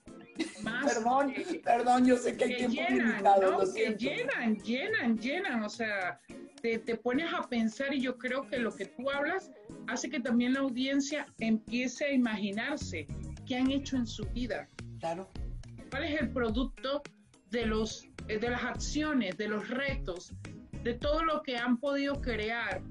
[0.62, 0.94] más...
[0.94, 3.74] Perdón, perdón, yo sé que hay tiempo llenan, limitado, ¿no?
[3.74, 6.20] que llenan, llenan, llenan, o sea,
[6.62, 9.50] te, te, pones a pensar y yo creo que lo que tú hablas
[9.90, 13.06] hace que también la audiencia empiece a imaginarse
[13.46, 14.68] qué han hecho en su vida.
[15.00, 15.28] Claro.
[15.90, 17.02] ¿Cuál es el producto
[17.50, 20.32] de, los, eh, de las acciones, de los retos,
[20.84, 22.82] de todo lo que han podido crear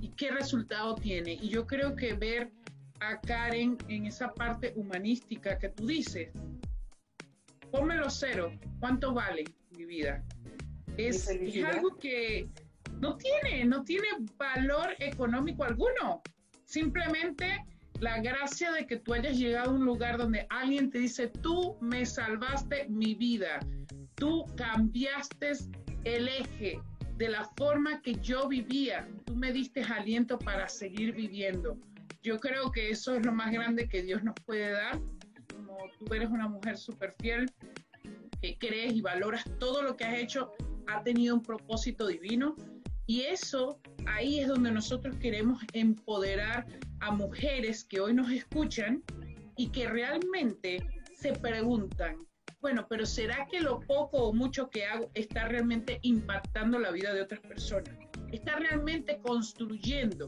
[0.00, 1.32] y qué resultado tiene?
[1.32, 2.52] Y yo creo que ver
[3.00, 6.30] a Karen en esa parte humanística que tú dices,
[7.72, 9.44] pónmelo cero, ¿cuánto vale
[9.76, 10.24] mi vida?
[10.96, 12.48] Es, es algo que
[13.00, 14.06] no tiene, no tiene
[14.38, 16.22] valor económico alguno.
[16.66, 17.64] Simplemente
[18.00, 21.78] la gracia de que tú hayas llegado a un lugar donde alguien te dice, tú
[21.80, 23.60] me salvaste mi vida,
[24.16, 25.52] tú cambiaste
[26.04, 26.80] el eje
[27.16, 31.78] de la forma que yo vivía, tú me diste aliento para seguir viviendo.
[32.22, 35.00] Yo creo que eso es lo más grande que Dios nos puede dar.
[35.54, 37.50] Como tú eres una mujer súper fiel,
[38.42, 40.52] que crees y valoras todo lo que has hecho,
[40.88, 42.56] ha tenido un propósito divino
[43.06, 46.66] y eso, ahí es donde nosotros queremos empoderar
[47.00, 49.02] a mujeres que hoy nos escuchan
[49.56, 50.84] y que realmente
[51.14, 52.26] se preguntan,
[52.60, 57.14] bueno, pero ¿será que lo poco o mucho que hago está realmente impactando la vida
[57.14, 57.94] de otras personas?
[58.32, 60.26] ¿Está realmente construyendo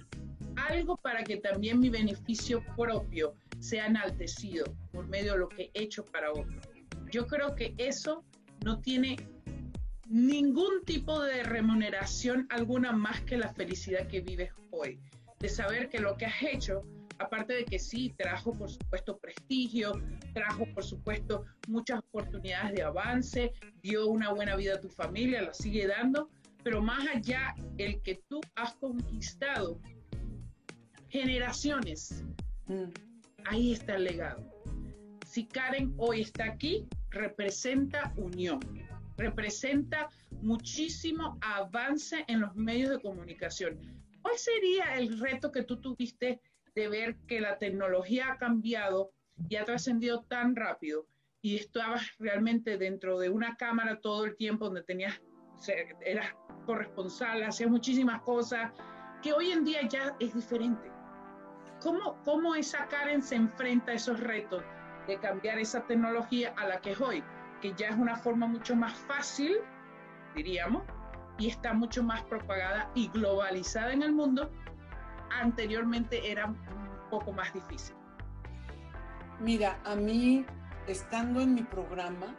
[0.69, 5.83] algo para que también mi beneficio propio sea enaltecido por medio de lo que he
[5.83, 6.69] hecho para otros?
[7.11, 8.23] Yo creo que eso
[8.65, 9.17] no tiene
[10.09, 14.99] ningún tipo de remuneración alguna más que la felicidad que vives hoy,
[15.39, 16.83] de saber que lo que has hecho,
[17.19, 19.93] aparte de que sí, trajo por supuesto prestigio,
[20.33, 23.53] trajo por supuesto muchas oportunidades de avance,
[23.83, 26.31] dio una buena vida a tu familia, la sigue dando,
[26.65, 29.79] pero más allá, el que tú has conquistado
[31.11, 32.25] generaciones,
[32.67, 32.85] mm.
[33.45, 34.43] ahí está el legado.
[35.27, 38.88] Si Karen hoy está aquí, representa unión
[39.19, 40.09] representa
[40.41, 43.79] muchísimo avance en los medios de comunicación.
[44.23, 46.41] ¿Cuál sería el reto que tú tuviste
[46.75, 49.11] de ver que la tecnología ha cambiado
[49.49, 51.07] y ha trascendido tan rápido
[51.43, 55.21] y estabas realmente dentro de una cámara todo el tiempo donde tenías,
[56.05, 56.35] eras
[56.67, 58.73] corresponsal, hacías muchísimas cosas,
[59.23, 60.91] que hoy en día ya es diferente?
[61.81, 64.63] ¿Cómo, ¿Cómo esa Karen se enfrenta a esos retos
[65.07, 67.23] de cambiar esa tecnología a la que es hoy?
[67.61, 69.57] Que ya es una forma mucho más fácil,
[70.35, 70.85] diríamos,
[71.39, 74.51] y está mucho más propagada y globalizada en el mundo,
[75.31, 76.57] anteriormente era un
[77.11, 77.95] poco más difícil.
[79.41, 80.45] Mira, a mí,
[80.87, 82.35] estando en mi programa,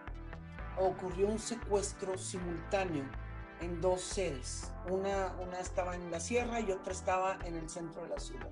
[0.77, 3.05] ocurrió un secuestro simultáneo
[3.61, 4.73] en dos sedes.
[4.89, 8.49] Una, una estaba en la sierra y otra estaba en el centro de la ciudad.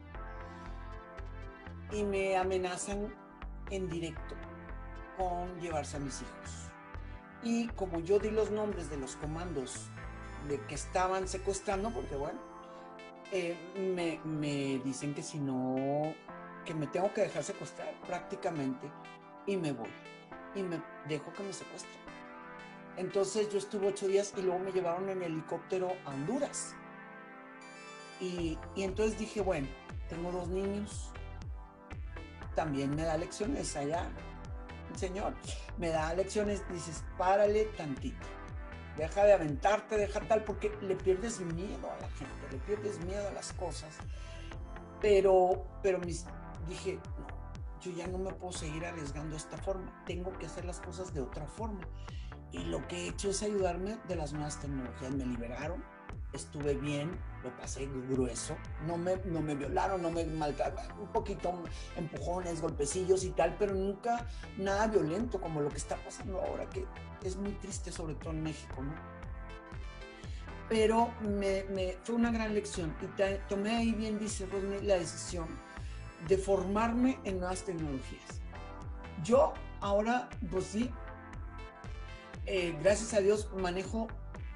[1.91, 3.13] Y me amenazan
[3.69, 4.35] en directo
[5.17, 6.71] con llevarse a mis hijos.
[7.43, 9.87] Y como yo di los nombres de los comandos
[10.47, 12.39] de que estaban secuestrando, porque bueno,
[13.31, 16.13] eh, me, me dicen que si no,
[16.65, 18.89] que me tengo que dejar secuestrar prácticamente
[19.45, 19.89] y me voy
[20.55, 21.95] y me dejo que me secuestren.
[22.97, 26.75] Entonces yo estuve ocho días y luego me llevaron en helicóptero a Honduras.
[28.19, 29.67] Y, y, entonces dije, bueno,
[30.09, 31.11] tengo dos niños,
[32.55, 34.09] también me da lecciones allá,
[34.97, 35.35] Señor,
[35.77, 38.25] me da lecciones, dices, párale tantito.
[38.97, 43.27] deja de aventarte, deja tal, porque le pierdes miedo a la gente, le pierdes miedo
[43.27, 43.95] a las cosas.
[44.99, 46.25] Pero, pero mis,
[46.67, 47.27] dije, no,
[47.79, 51.13] yo ya no me puedo seguir arriesgando de esta forma, tengo que hacer las cosas
[51.13, 51.87] de otra forma.
[52.51, 55.11] Y lo que he hecho es ayudarme de las nuevas tecnologías.
[55.11, 55.83] Me liberaron,
[56.33, 57.11] estuve bien,
[57.55, 61.63] pasé grueso, no me, no me violaron, no me maltrataron, un poquito
[61.95, 64.27] empujones, golpecillos y tal, pero nunca
[64.57, 66.85] nada violento como lo que está pasando ahora, que
[67.23, 68.93] es muy triste, sobre todo en México, ¿no?
[70.69, 71.63] Pero me,
[72.03, 75.47] fue una gran lección y tomé ahí, bien dice Rodney, la decisión
[76.27, 78.41] de formarme en nuevas tecnologías.
[79.23, 80.91] Yo ahora, pues sí,
[82.45, 84.07] eh, gracias a Dios manejo,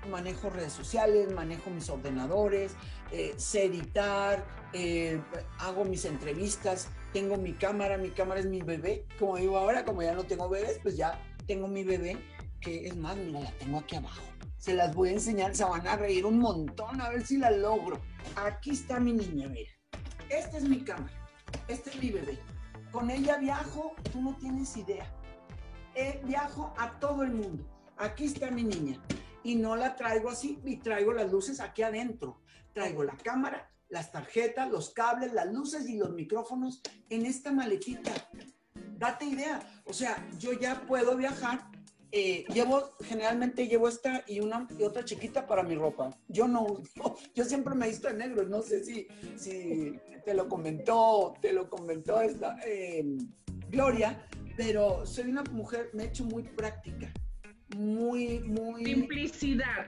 [0.09, 2.73] manejo redes sociales, manejo mis ordenadores,
[3.11, 5.21] eh, sé editar, eh,
[5.59, 10.01] hago mis entrevistas, tengo mi cámara, mi cámara es mi bebé, como digo ahora, como
[10.01, 12.17] ya no tengo bebés, pues ya tengo mi bebé,
[12.59, 14.21] que es más, mira, la tengo aquí abajo.
[14.57, 17.49] Se las voy a enseñar, se van a reír un montón, a ver si la
[17.49, 17.99] logro.
[18.35, 19.71] Aquí está mi niña, mira.
[20.29, 21.11] Esta es mi cámara,
[21.67, 22.37] este es mi bebé.
[22.91, 25.11] Con ella viajo, tú no tienes idea.
[26.23, 27.65] viajo a todo el mundo
[28.01, 28.99] aquí está mi niña.
[29.43, 32.41] Y no la traigo así, y traigo las luces aquí adentro.
[32.73, 38.11] Traigo la cámara, las tarjetas, los cables, las luces y los micrófonos en esta maletita.
[38.97, 39.81] Date idea.
[39.85, 41.69] O sea, yo ya puedo viajar.
[42.13, 46.09] Eh, llevo, generalmente llevo esta y una y otra chiquita para mi ropa.
[46.27, 46.81] Yo no,
[47.35, 48.47] yo siempre me he visto de negro.
[48.47, 53.17] No sé si, si te lo comentó, te lo comentó esta eh,
[53.69, 57.11] Gloria, pero soy una mujer, me he hecho muy práctica
[57.75, 58.85] muy, muy...
[58.85, 59.87] Simplicidad.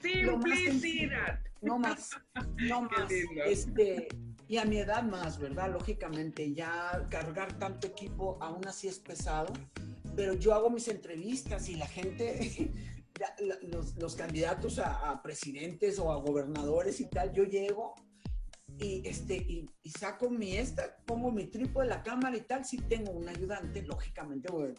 [0.00, 1.40] Simplicidad.
[1.62, 2.10] No más,
[2.58, 3.10] no más.
[3.46, 4.08] Este,
[4.48, 5.72] y a mi edad más, ¿verdad?
[5.72, 9.52] Lógicamente, ya cargar tanto equipo aún así es pesado,
[10.16, 12.70] pero yo hago mis entrevistas y la gente,
[13.70, 17.94] los, los, candidatos a, a, presidentes o a gobernadores y tal, yo llego
[18.78, 19.68] y, este, y,
[19.98, 23.82] saco mi esta, pongo mi tripo de la cámara y tal, si tengo un ayudante,
[23.82, 24.74] lógicamente, pues,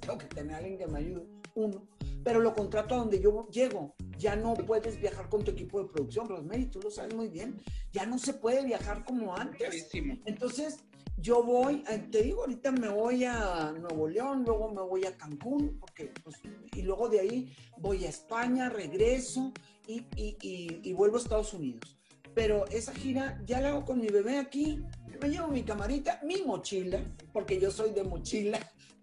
[0.00, 1.86] tengo que tener a alguien que me ayude, uno,
[2.24, 3.94] pero lo contrato a donde yo llego.
[4.18, 7.56] Ya no puedes viajar con tu equipo de producción, Rosemary, tú lo sabes muy bien,
[7.92, 9.88] ya no se puede viajar como antes.
[10.26, 10.84] Entonces,
[11.16, 15.16] yo voy, eh, te digo, ahorita me voy a Nuevo León, luego me voy a
[15.16, 16.36] Cancún, porque, pues,
[16.74, 19.52] y luego de ahí voy a España, regreso
[19.86, 20.36] y, y,
[20.82, 21.96] y vuelvo a Estados Unidos
[22.34, 24.82] pero esa gira ya la hago con mi bebé aquí.
[25.20, 28.58] Me llevo mi camarita, mi mochila, porque yo soy de mochila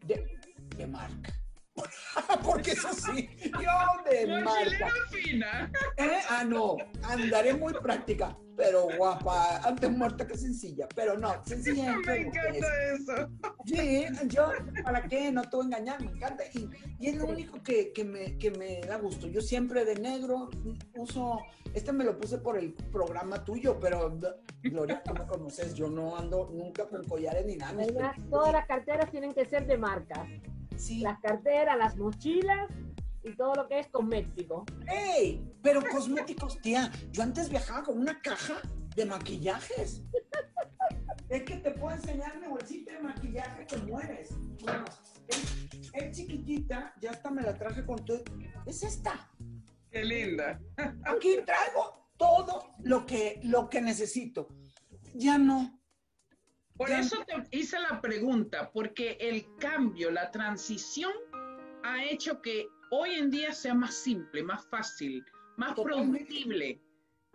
[0.05, 0.39] de,
[0.75, 1.33] de marca.
[2.43, 4.89] porque eso sí, yo de marca.
[5.11, 5.71] fina.
[5.97, 6.19] ¿Eh?
[6.29, 11.95] Ah, no, andaré muy práctica pero guapa, antes muerta que sencilla, pero no, sencilla.
[12.05, 13.29] me encanta eso.
[13.65, 14.49] Sí, yo,
[14.83, 15.31] ¿para qué?
[15.31, 16.43] No te voy a engañar, me encanta.
[16.53, 16.67] Y,
[16.99, 19.27] y es lo único que, que, me, que me da gusto.
[19.27, 20.49] Yo siempre de negro
[20.95, 21.39] uso,
[21.75, 24.17] este me lo puse por el programa tuyo, pero
[24.63, 27.85] Gloria, tú me conoces, yo no ando nunca con collares ni nada.
[28.29, 30.27] Todas las carteras tienen que ser de marca.
[30.77, 30.99] Sí.
[30.99, 32.69] Las carteras, las mochilas
[33.23, 34.65] y todo lo que es cosmético.
[34.87, 35.43] ¡Ey!
[35.61, 38.61] Pero cosméticos, tía, yo antes viajaba con una caja
[38.95, 40.03] de maquillajes.
[41.29, 44.29] es que te puedo enseñar mi bolsita de maquillaje que mueres.
[44.63, 44.85] Bueno,
[45.93, 48.23] es, chiquitita, ya hasta me la traje con todo.
[48.65, 49.29] Es esta.
[49.91, 50.59] Qué linda.
[51.05, 54.47] Aquí traigo todo lo que, lo que necesito.
[55.13, 55.79] Ya no.
[56.77, 61.11] Por eso te hice la pregunta, porque el cambio, la transición
[61.83, 65.25] ha hecho que hoy en día sea más simple, más fácil,
[65.57, 66.79] más productible,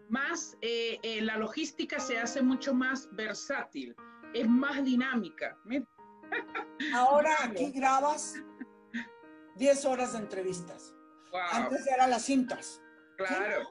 [0.09, 3.97] más eh, eh, la logística se hace mucho más versátil,
[4.33, 5.59] es más dinámica.
[6.95, 8.35] Ahora aquí grabas
[9.57, 10.95] 10 horas de entrevistas.
[11.53, 12.81] Antes eran las cintas.
[13.17, 13.71] Claro.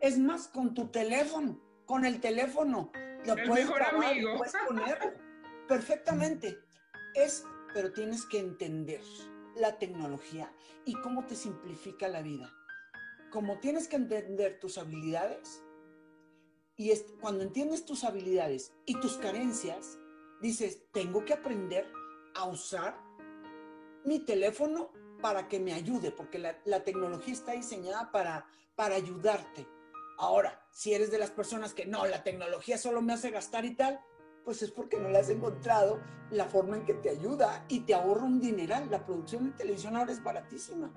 [0.00, 2.92] Es más, con tu teléfono, con el teléfono,
[3.24, 5.12] lo puedes grabar, puedes ponerlo
[5.66, 6.58] perfectamente.
[7.14, 7.44] Es,
[7.74, 9.02] pero tienes que entender
[9.56, 10.52] la tecnología
[10.84, 12.52] y cómo te simplifica la vida.
[13.30, 15.62] Como tienes que entender tus habilidades
[16.76, 19.98] y cuando entiendes tus habilidades y tus carencias,
[20.40, 21.90] dices, tengo que aprender
[22.36, 22.96] a usar
[24.04, 28.46] mi teléfono para que me ayude, porque la, la tecnología está diseñada para,
[28.76, 29.66] para ayudarte.
[30.18, 33.74] Ahora, si eres de las personas que no, la tecnología solo me hace gastar y
[33.74, 33.98] tal,
[34.44, 36.00] pues es porque no le has encontrado
[36.30, 38.88] la forma en que te ayuda y te ahorra un dineral.
[38.88, 40.88] La producción de televisión ahora es baratísima.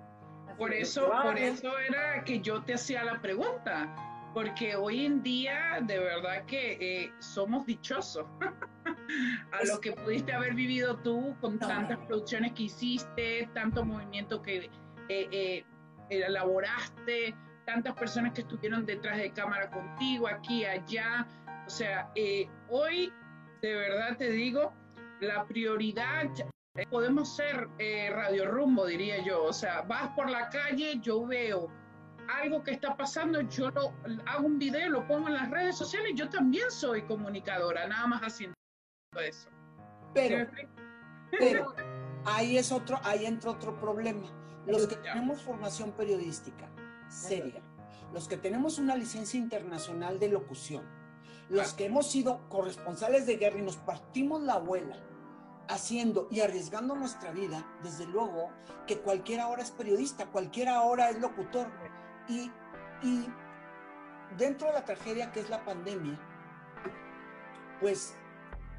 [0.56, 5.80] Por eso, por eso era que yo te hacía la pregunta, porque hoy en día
[5.82, 8.28] de verdad que eh, somos dichosos
[9.52, 14.70] a lo que pudiste haber vivido tú con tantas producciones que hiciste, tanto movimiento que
[15.10, 15.66] eh, eh,
[16.12, 17.34] elaboraste,
[17.66, 21.28] tantas personas que estuvieron detrás de cámara contigo, aquí, allá.
[21.66, 23.12] O sea, eh, hoy,
[23.62, 24.74] de verdad te digo,
[25.20, 26.28] la prioridad,
[26.90, 29.44] podemos ser eh, radio rumbo, diría yo.
[29.44, 31.70] O sea, vas por la calle, yo veo
[32.28, 33.94] algo que está pasando, yo lo,
[34.26, 38.22] hago un video, lo pongo en las redes sociales, yo también soy comunicadora, nada más
[38.22, 38.56] haciendo
[39.20, 39.50] eso.
[40.14, 40.50] Pero,
[41.32, 41.76] pero
[42.26, 44.28] ahí es otro, ahí entra otro problema.
[44.68, 46.70] Los que tenemos formación periodística
[47.12, 47.62] seria,
[48.14, 50.84] los que tenemos una licencia internacional de locución,
[51.50, 54.96] los que hemos sido corresponsales de guerra y nos partimos la abuela
[55.68, 58.50] haciendo y arriesgando nuestra vida, desde luego
[58.88, 61.68] que cualquiera ahora es periodista, cualquiera ahora es locutor.
[62.28, 62.52] Y,
[63.02, 63.28] y
[64.38, 66.20] dentro de la tragedia que es la pandemia,
[67.80, 68.16] pues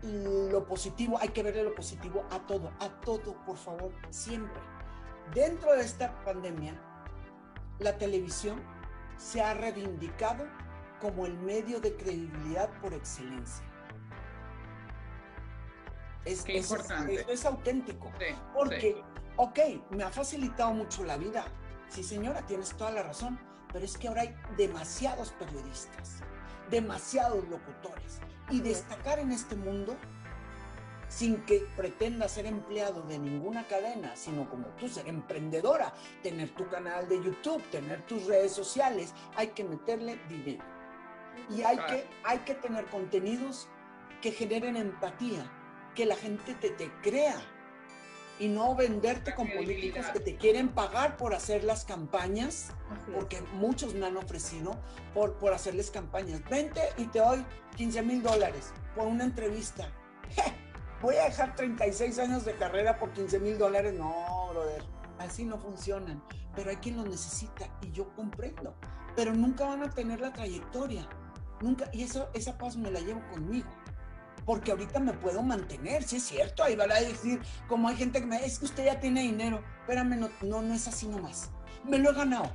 [0.03, 4.61] lo positivo, hay que verle lo positivo a todo, a todo, por favor, siempre.
[5.35, 6.75] Dentro de esta pandemia,
[7.83, 8.61] la televisión
[9.17, 10.47] se ha reivindicado
[11.01, 13.65] como el medio de credibilidad por excelencia.
[16.25, 17.27] Es, importante.
[17.29, 18.13] Es, auténtico.
[18.55, 19.03] porque,
[19.37, 19.59] ok,
[19.91, 21.45] me ha facilitado mucho la vida.
[21.89, 23.39] Sí, señora, tienes toda la razón.
[23.73, 26.21] Pero es que ahora hay demasiados periodistas,
[26.71, 28.21] demasiados locutores.
[28.51, 29.97] Y destacar en este mundo
[31.13, 35.93] sin que pretenda ser empleado de ninguna cadena, sino como tú ser emprendedora,
[36.23, 40.65] tener tu canal de YouTube, tener tus redes sociales, hay que meterle dinero.
[41.51, 43.69] Y hay, que, hay que tener contenidos
[44.23, 45.51] que generen empatía,
[45.95, 47.37] que la gente te, te crea
[48.39, 52.71] y no venderte con políticos que te quieren pagar por hacer las campañas,
[53.15, 54.79] porque muchos me han ofrecido
[55.13, 56.43] por, por hacerles campañas.
[56.49, 57.45] Vente y te doy
[57.77, 59.89] 15 mil dólares por una entrevista.
[61.03, 63.93] Voy a dejar 36 años de carrera por 15 mil dólares.
[63.93, 64.85] No, brother,
[65.19, 66.23] así no funcionan.
[66.55, 68.77] Pero hay quien lo necesita y yo comprendo.
[69.17, 71.09] Pero nunca van a tener la trayectoria.
[71.61, 73.69] Nunca, y eso, esa paz me la llevo conmigo
[74.45, 78.21] porque ahorita me puedo mantener, sí es cierto, ahí va a decir, como hay gente
[78.21, 81.51] que me es que usted ya tiene dinero, espérame, no, no, no es así nomás,
[81.85, 82.51] me lo he ganado,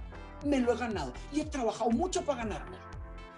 [0.45, 2.77] me lo he ganado, y he trabajado mucho para ganarme,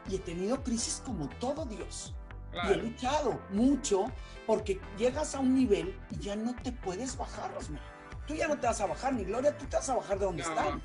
[0.10, 2.16] y he tenido crisis como todo Dios,
[2.54, 4.06] y he luchado mucho,
[4.46, 7.82] porque llegas a un nivel y ya no te puedes bajar, Rosmar.
[8.28, 10.26] Tú ya no te vas a bajar, ni Gloria, tú te vas a bajar de
[10.26, 10.82] donde están.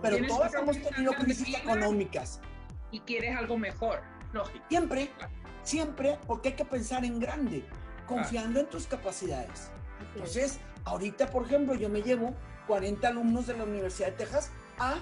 [0.00, 2.40] Pero todas hemos tenido crisis económicas.
[2.90, 4.64] Y quieres algo mejor, lógico.
[4.68, 5.10] Siempre.
[5.62, 7.64] Siempre porque hay que pensar en grande,
[8.06, 9.70] confiando en tus capacidades.
[10.14, 12.34] Entonces, ahorita, por ejemplo, yo me llevo
[12.66, 14.96] 40 alumnos de la Universidad de Texas a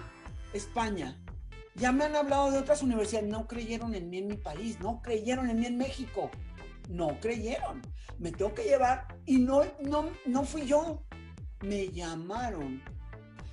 [0.52, 1.16] España.
[1.80, 5.00] Ya me han hablado de otras universidades, no creyeron en mí en mi país, no
[5.00, 6.30] creyeron en mí en México,
[6.90, 7.80] no creyeron.
[8.18, 11.02] Me tengo que llevar y no, no, no fui yo,
[11.62, 12.82] me llamaron.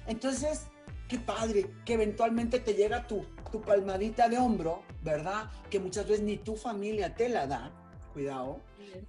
[0.07, 0.67] Entonces,
[1.07, 5.49] qué padre que eventualmente te llega tu, tu palmadita de hombro, ¿verdad?
[5.69, 7.71] Que muchas veces ni tu familia te la da,
[8.11, 8.59] cuidado,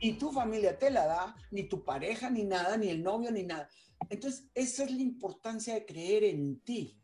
[0.00, 3.42] ni tu familia te la da, ni tu pareja, ni nada, ni el novio, ni
[3.42, 3.68] nada.
[4.10, 6.97] Entonces, esa es la importancia de creer en ti.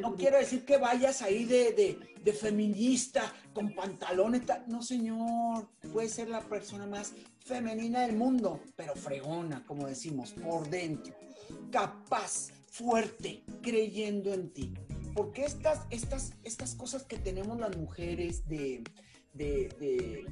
[0.00, 4.42] No quiero decir que vayas ahí de, de, de feminista con pantalones.
[4.66, 5.68] No, señor.
[5.92, 7.12] Puede ser la persona más
[7.44, 11.14] femenina del mundo, pero fregona, como decimos, por dentro.
[11.70, 14.74] Capaz, fuerte, creyendo en ti.
[15.14, 18.82] Porque estas, estas, estas cosas que tenemos las mujeres de,
[19.34, 20.26] de,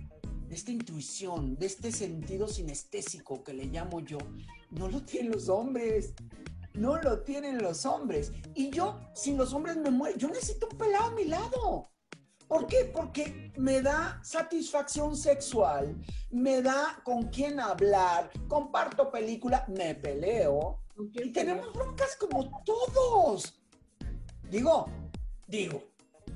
[0.50, 4.18] esta intuición, de este sentido sinestésico que le llamo yo,
[4.70, 6.14] no lo tienen los hombres.
[6.74, 8.32] No lo tienen los hombres.
[8.54, 11.90] Y yo, si los hombres me mueren, yo necesito un pelado a mi lado.
[12.46, 12.90] ¿Por qué?
[12.92, 15.94] Porque me da satisfacción sexual,
[16.32, 23.62] me da con quién hablar, comparto película, me peleo, y tenemos broncas como todos.
[24.50, 24.86] Digo,
[25.46, 25.84] digo,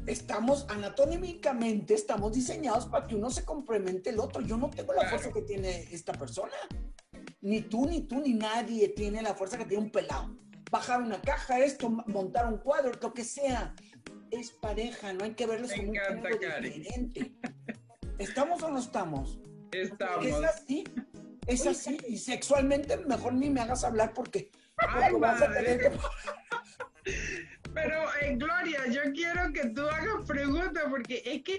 [0.07, 4.41] estamos anatómicamente, estamos diseñados para que uno se complemente el otro.
[4.43, 6.53] Yo no tengo la fuerza que tiene esta persona.
[7.45, 10.34] Ni tú, ni tú, ni nadie tiene la fuerza que tiene un pelado.
[10.70, 13.74] Bajar una caja, esto, montar un cuadro, lo que sea.
[14.30, 15.92] Es pareja, no hay que verles como un
[16.22, 17.34] diferente.
[18.18, 19.38] ¿Estamos o no estamos?
[19.72, 20.24] Estamos.
[20.24, 20.84] Es así.
[21.47, 21.99] Es así.
[22.09, 24.51] Y sexualmente mejor ni me hagas hablar porque,
[27.74, 31.59] Pero, eh, Gloria, yo quiero que tú hagas preguntas porque es que,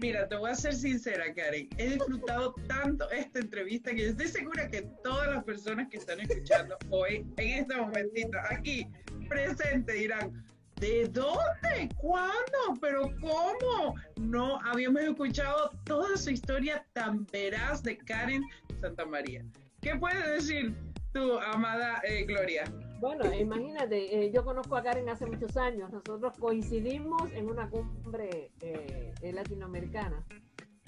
[0.00, 1.68] mira, te voy a ser sincera, Karen.
[1.76, 6.76] He disfrutado tanto esta entrevista que estoy segura que todas las personas que están escuchando
[6.90, 8.86] hoy, en este momentito, aquí
[9.28, 10.44] presente, dirán,
[10.80, 11.88] ¿De dónde?
[11.96, 12.78] ¿Cuándo?
[12.80, 13.96] ¿Pero cómo?
[14.20, 18.44] No habíamos escuchado toda su historia tan veraz de Karen
[18.80, 19.44] Santa María.
[19.82, 20.72] ¿Qué puedes decir
[21.12, 22.64] tú, amada eh, Gloria?
[23.00, 25.90] Bueno, imagínate, eh, yo conozco a Karen hace muchos años.
[25.92, 30.24] Nosotros coincidimos en una cumbre eh, latinoamericana.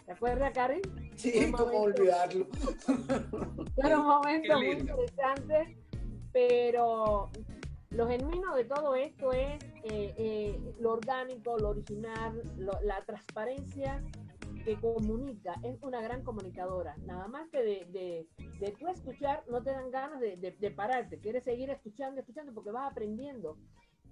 [0.04, 0.82] ¿Te acuerdas, Karen?
[1.14, 2.46] Sí, cómo olvidarlo.
[3.74, 5.76] Fue un momento muy interesante,
[6.32, 7.30] pero
[7.90, 14.02] lo genuino de todo esto es eh, lo orgánico, lo original, la transparencia
[14.64, 16.96] que comunica, es una gran comunicadora.
[16.98, 21.18] Nada más que de, de, tú escuchar, no te dan ganas de, de, pararte.
[21.18, 23.56] Quieres seguir escuchando, escuchando, porque vas aprendiendo.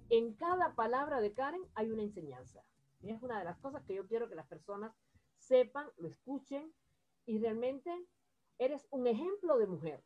[0.09, 2.63] En cada palabra de Karen hay una enseñanza.
[3.01, 4.93] Y es una de las cosas que yo quiero que las personas
[5.37, 6.73] sepan, lo escuchen
[7.25, 7.91] y realmente
[8.57, 10.03] eres un ejemplo de mujer.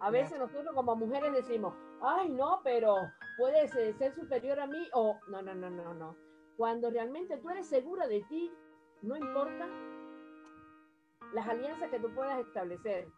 [0.00, 2.96] A veces nosotros como mujeres decimos, ay no, pero
[3.38, 6.16] puedes ser superior a mí o no, no, no, no, no.
[6.56, 8.52] Cuando realmente tú eres segura de ti,
[9.02, 9.68] no importa
[11.32, 13.08] las alianzas que tú puedas establecer.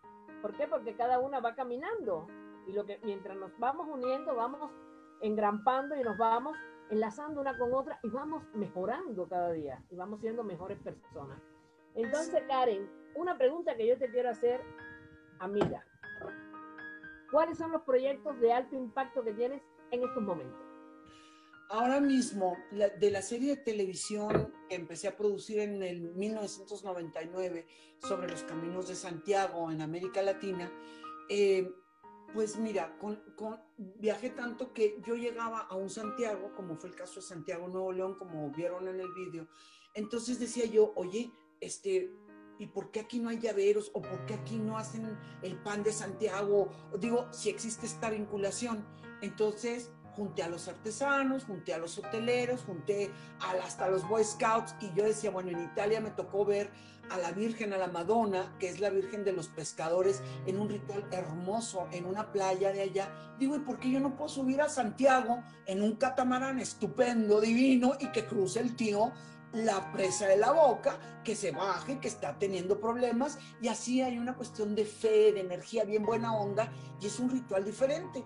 [0.40, 0.66] ¿Por qué?
[0.66, 2.26] Porque cada una va caminando
[2.66, 4.70] y lo que mientras nos vamos uniendo, vamos
[5.20, 6.56] engrampando y nos vamos
[6.90, 11.40] enlazando una con otra y vamos mejorando cada día y vamos siendo mejores personas.
[11.94, 14.60] Entonces, Karen, una pregunta que yo te quiero hacer,
[15.38, 15.84] amiga.
[17.30, 20.63] ¿Cuáles son los proyectos de alto impacto que tienes en estos momentos?
[21.68, 27.66] Ahora mismo, de la serie de televisión que empecé a producir en el 1999
[27.98, 30.72] sobre los caminos de Santiago en América Latina,
[31.28, 31.70] eh,
[32.32, 32.98] pues mira,
[33.76, 37.92] viajé tanto que yo llegaba a un Santiago, como fue el caso de Santiago Nuevo
[37.92, 39.46] León, como vieron en el vídeo.
[39.94, 42.10] Entonces decía yo, oye, este,
[42.58, 43.90] ¿y por qué aquí no hay llaveros?
[43.94, 46.70] ¿O por qué aquí no hacen el pan de Santiago?
[46.98, 48.84] Digo, si existe esta vinculación.
[49.22, 53.10] Entonces junté a los artesanos, junté a los hoteleros, junté
[53.62, 56.70] hasta los Boy Scouts y yo decía, bueno, en Italia me tocó ver
[57.10, 60.68] a la Virgen, a la Madonna, que es la Virgen de los pescadores, en un
[60.68, 63.36] ritual hermoso, en una playa de allá.
[63.38, 67.92] Digo, ¿y por qué yo no puedo subir a Santiago en un catamarán estupendo, divino,
[68.00, 69.12] y que cruce el tío
[69.52, 74.18] la presa de la boca, que se baje, que está teniendo problemas, y así hay
[74.18, 78.24] una cuestión de fe, de energía bien buena onda, y es un ritual diferente.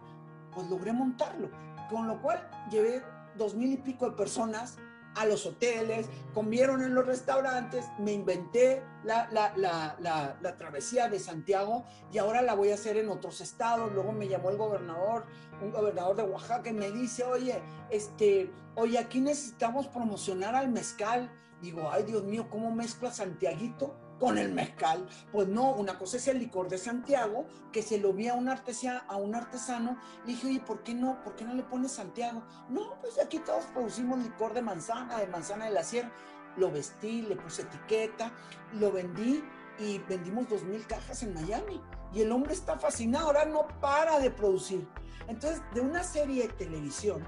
[0.54, 1.50] Pues logré montarlo
[1.88, 3.02] con lo cual llevé
[3.36, 4.78] dos mil y pico de personas
[5.18, 12.18] a los hoteles, comieron en los restaurantes, me inventé la, la, travesía de Santiago y
[12.18, 13.92] ahora la voy a hacer en otros estados.
[13.92, 15.26] Luego me llamó el gobernador,
[15.60, 17.60] un gobernador de Oaxaca, y me dice, oye,
[17.90, 21.30] este, oye, aquí necesitamos promocionar al mezcal.
[21.60, 23.96] Digo, ay Dios mío, ¿cómo mezcla Santiaguito?
[24.18, 25.06] Con el mezcal.
[25.32, 28.48] Pues no, una cosa es el licor de Santiago, que se lo vi a un,
[28.48, 31.22] artesia, a un artesano, le dije, oye, ¿por qué no?
[31.22, 32.42] ¿Por qué no le pones Santiago?
[32.68, 36.12] No, pues aquí todos producimos licor de manzana, de manzana de la sierra.
[36.56, 38.32] Lo vestí, le puse etiqueta,
[38.72, 39.44] lo vendí
[39.78, 41.80] y vendimos dos mil cajas en Miami.
[42.12, 44.88] Y el hombre está fascinado, ahora no para de producir.
[45.28, 47.22] Entonces, de una serie de televisión,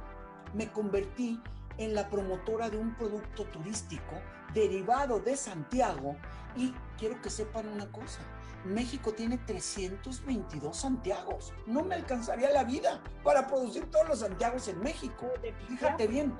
[0.54, 1.40] me convertí
[1.80, 4.20] en la promotora de un producto turístico
[4.52, 6.14] derivado de Santiago
[6.54, 8.20] y quiero que sepan una cosa,
[8.64, 11.54] México tiene 322 Santiagos.
[11.66, 15.26] No me alcanzaría la vida para producir todos los Santiagos en México.
[15.68, 16.36] Fíjate bien.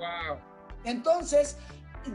[0.83, 1.57] Entonces,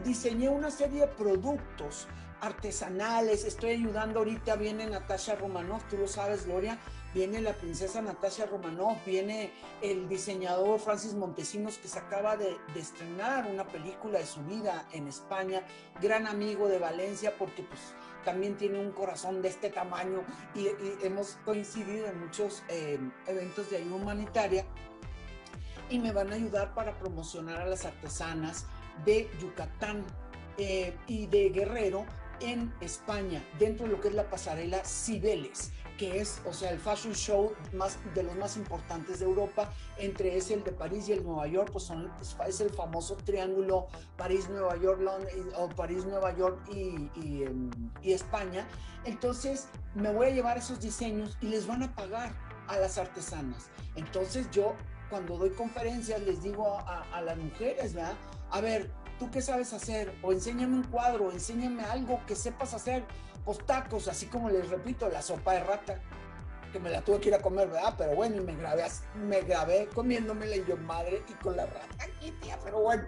[0.05, 2.07] diseñé una serie de productos
[2.39, 3.43] artesanales.
[3.43, 6.77] Estoy ayudando ahorita, viene Natasha Romanov, tú lo sabes, Gloria,
[7.13, 9.51] viene la princesa Natasha Romanov, viene
[9.81, 15.07] el diseñador Francis Montesinos que se acaba de, estrenar una película de su vida en
[15.07, 15.63] España,
[16.01, 17.79] gran amigo de Valencia porque pues
[18.23, 20.67] también tiene un corazón de este tamaño y,
[21.05, 24.65] hemos coincidido en muchos eh, eventos de ayuda humanitaria
[25.89, 28.65] y me van a ayudar para promocionar a las artesanas
[29.05, 30.05] de Yucatán
[30.57, 32.05] eh, y de Guerrero
[32.39, 36.79] en España, dentro de lo que es la pasarela Cibeles, que es, o sea, el
[36.79, 41.13] fashion show más, de los más importantes de Europa, entre ese el de París y
[41.13, 42.11] el Nueva York, pues son,
[42.47, 45.01] es el famoso triángulo París-Nueva York,
[45.55, 47.71] o París-Nueva York y, em,
[48.01, 48.67] y, España.
[49.05, 52.33] Entonces, me voy a llevar esos diseños y les van a pagar
[52.67, 53.69] a las artesanas.
[53.95, 54.75] Entonces, yo
[55.09, 58.15] cuando doy conferencias les digo a, a las mujeres, ¿verdad?
[58.51, 60.13] A ver, ¿tú qué sabes hacer?
[60.21, 63.03] O enséñame un cuadro, enséñame algo que sepas hacer.
[63.47, 66.01] Pues tacos, así como les repito, la sopa de rata,
[66.73, 67.93] que me la tuve que ir a comer, ¿verdad?
[67.97, 68.83] Pero bueno, y me grabé,
[69.15, 73.03] me grabé comiéndomela y yo, madre, y con la rata aquí, tía, pero bueno,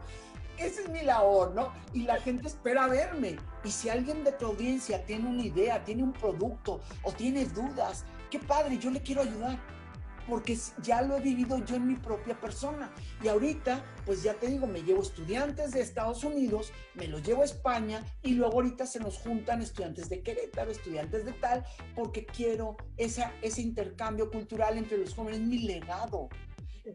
[0.57, 1.73] esa es mi labor, ¿no?
[1.91, 3.35] Y la gente espera verme.
[3.65, 8.05] Y si alguien de tu audiencia tiene una idea, tiene un producto o tiene dudas,
[8.31, 9.59] qué padre, yo le quiero ayudar
[10.29, 12.91] porque ya lo he vivido yo en mi propia persona.
[13.23, 17.41] Y ahorita, pues ya te digo, me llevo estudiantes de Estados Unidos, me los llevo
[17.41, 21.65] a España y luego ahorita se nos juntan estudiantes de Querétaro, estudiantes de tal,
[21.95, 26.29] porque quiero esa, ese intercambio cultural entre los jóvenes, mi legado.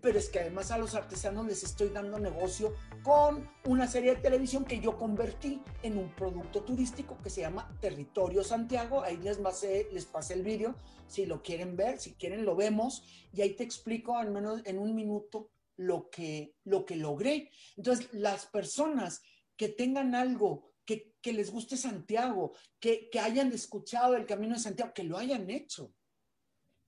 [0.01, 4.23] Pero es que además a los artesanos les estoy dando negocio con una serie de
[4.23, 9.03] televisión que yo convertí en un producto turístico que se llama Territorio Santiago.
[9.03, 10.75] Ahí les pasé, les pasé el vídeo,
[11.07, 14.79] si lo quieren ver, si quieren lo vemos, y ahí te explico al menos en
[14.79, 17.51] un minuto lo que, lo que logré.
[17.77, 19.23] Entonces, las personas
[19.57, 24.61] que tengan algo que, que, les guste Santiago, que, que hayan escuchado el Camino de
[24.61, 25.93] Santiago, que lo hayan hecho.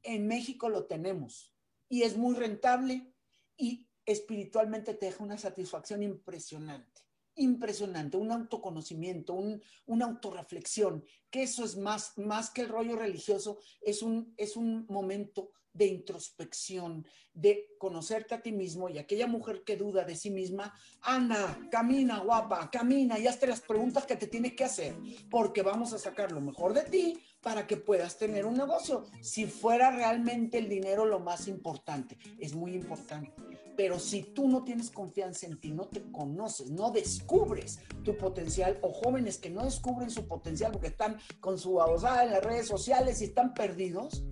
[0.02, 1.55] En México lo tenemos
[1.88, 3.12] y es muy rentable
[3.56, 7.02] y espiritualmente te deja una satisfacción impresionante,
[7.34, 13.58] impresionante, un autoconocimiento, un, una autorreflexión, que eso es más, más que el rollo religioso,
[13.80, 19.62] es un, es un momento de introspección, de conocerte a ti mismo y aquella mujer
[19.62, 20.72] que duda de sí misma,
[21.02, 24.96] anda, camina guapa, camina y hazte las preguntas que te tienes que hacer,
[25.30, 29.04] porque vamos a sacar lo mejor de ti para que puedas tener un negocio.
[29.20, 33.32] Si fuera realmente el dinero lo más importante, es muy importante.
[33.76, 38.80] Pero si tú no tienes confianza en ti, no te conoces, no descubres tu potencial,
[38.82, 42.66] o jóvenes que no descubren su potencial porque están con su abogada en las redes
[42.66, 44.24] sociales y están perdidos,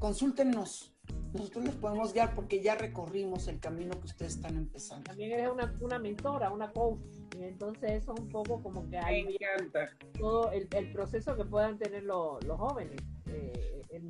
[0.00, 0.95] consúltenos.
[1.32, 5.04] Nosotros les podemos guiar porque ya recorrimos el camino que ustedes están empezando.
[5.04, 7.00] También eres una, una mentora, una coach.
[7.38, 9.36] Y entonces eso es un poco como que hay
[10.18, 13.00] todo el, el, proceso que puedan tener los, los jóvenes.
[13.26, 14.08] Eh, en,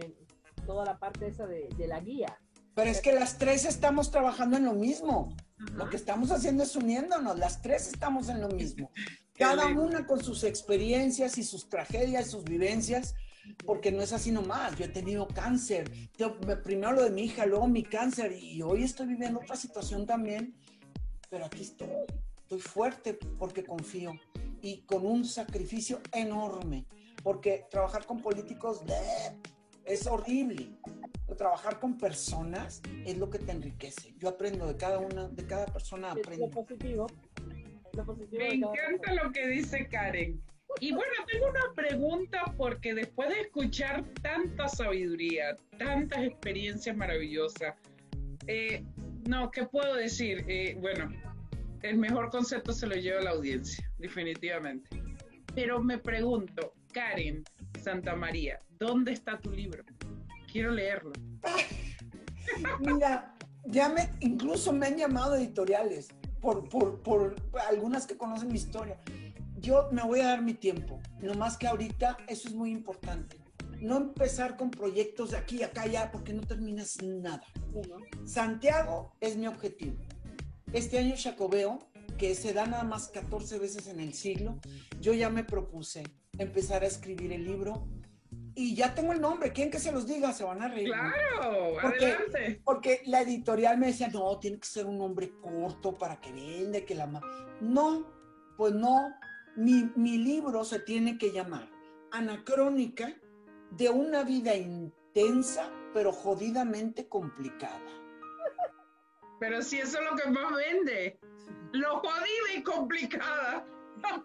[0.66, 2.38] toda la parte esa de, de, la guía.
[2.74, 5.34] Pero es que las tres estamos trabajando en lo mismo.
[5.58, 5.76] Ajá.
[5.76, 7.38] Lo que estamos haciendo es uniéndonos.
[7.38, 8.90] Las tres estamos en lo mismo.
[9.38, 13.14] Cada una con sus experiencias y sus tragedias, sus vivencias
[13.64, 14.76] porque no es así nomás.
[14.76, 15.90] Yo he tenido cáncer,
[16.62, 20.54] primero lo de mi hija, luego mi cáncer y hoy estoy viviendo otra situación también,
[21.30, 21.88] pero aquí estoy,
[22.38, 24.12] estoy fuerte porque confío
[24.62, 26.86] y con un sacrificio enorme,
[27.22, 28.82] porque trabajar con políticos
[29.84, 30.70] es horrible.
[31.36, 34.14] Trabajar con personas es lo que te enriquece.
[34.16, 36.46] Yo aprendo de cada una, de cada persona aprendo.
[36.46, 37.06] Lo positivo.
[37.92, 40.40] Lo positivo Me encanta lo que dice Karen
[40.80, 47.74] y bueno, tengo una pregunta porque después de escuchar tanta sabiduría, tantas experiencias maravillosas,
[48.46, 48.84] eh,
[49.26, 50.44] no, ¿qué puedo decir?
[50.48, 51.10] Eh, bueno,
[51.82, 55.02] el mejor concepto se lo lleva la audiencia, definitivamente.
[55.54, 57.42] Pero me pregunto, Karen
[57.82, 59.82] Santa María, ¿dónde está tu libro?
[60.52, 61.12] Quiero leerlo.
[62.80, 66.08] Mira, ya me, incluso me han llamado editoriales
[66.40, 67.34] por, por, por
[67.68, 69.00] algunas que conocen mi historia
[69.58, 73.38] yo me voy a dar mi tiempo, no más que ahorita eso es muy importante.
[73.80, 77.42] No empezar con proyectos de aquí, acá, allá, porque no terminas nada.
[78.24, 79.96] Santiago es mi objetivo.
[80.72, 81.78] Este año Jacobeo,
[82.16, 84.58] que se da nada más 14 veces en el siglo,
[85.00, 86.04] yo ya me propuse
[86.38, 87.86] empezar a escribir el libro
[88.54, 89.52] y ya tengo el nombre.
[89.52, 90.32] ¿Quién que se los diga?
[90.32, 90.88] Se van a reír.
[90.88, 92.62] Claro, porque, adelante.
[92.64, 96.84] Porque la editorial me decía, no, tiene que ser un nombre corto para que vende,
[96.84, 97.06] que la...
[97.60, 98.06] No,
[98.56, 99.12] pues no,
[99.56, 101.68] mi, mi, libro se tiene que llamar
[102.12, 103.14] Anacrónica
[103.70, 107.80] de una vida intensa pero jodidamente complicada.
[109.40, 111.18] Pero si eso es lo que más vende,
[111.72, 113.66] lo jodida y complicada.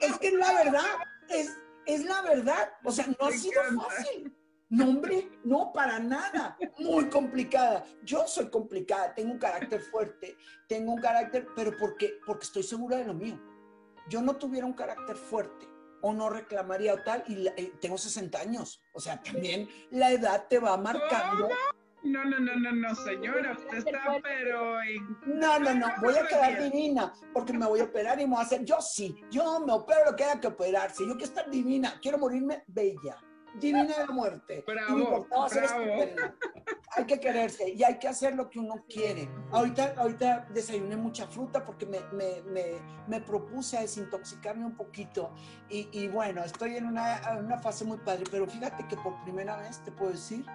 [0.02, 0.86] Es que es la verdad,
[1.30, 2.74] es, es la verdad.
[2.84, 4.36] O sea, no ha sido fácil.
[4.70, 6.58] No, hombre, no, para nada.
[6.80, 7.86] Muy complicada.
[8.04, 10.36] Yo soy complicada, tengo un carácter fuerte,
[10.68, 13.51] tengo un carácter, pero porque, porque estoy segura de lo mío
[14.10, 15.68] yo no tuviera un carácter fuerte
[16.02, 18.82] o no reclamaría o tal, y eh, tengo 60 años.
[18.94, 21.50] O sea, también la edad te va marcando.
[22.04, 24.80] No, no, no, no, no, señora, usted está pero.
[25.28, 28.40] No, no, no, voy a quedar divina porque me voy a operar y me voy
[28.40, 31.50] a hacer, yo sí, yo me opero lo que haya que operarse, yo quiero estar
[31.52, 33.22] divina, quiero morirme bella
[33.60, 34.64] divina de la muerte.
[34.66, 35.50] Bravo, bravo.
[36.94, 39.30] Hay que quererse y hay que hacer lo que uno quiere.
[39.52, 42.66] Ahorita, ahorita desayuné mucha fruta porque me, me, me,
[43.08, 45.32] me propuse a desintoxicarme un poquito
[45.70, 49.58] y, y bueno, estoy en una, una, fase muy padre, pero fíjate que por primera
[49.58, 50.46] vez te puedo decir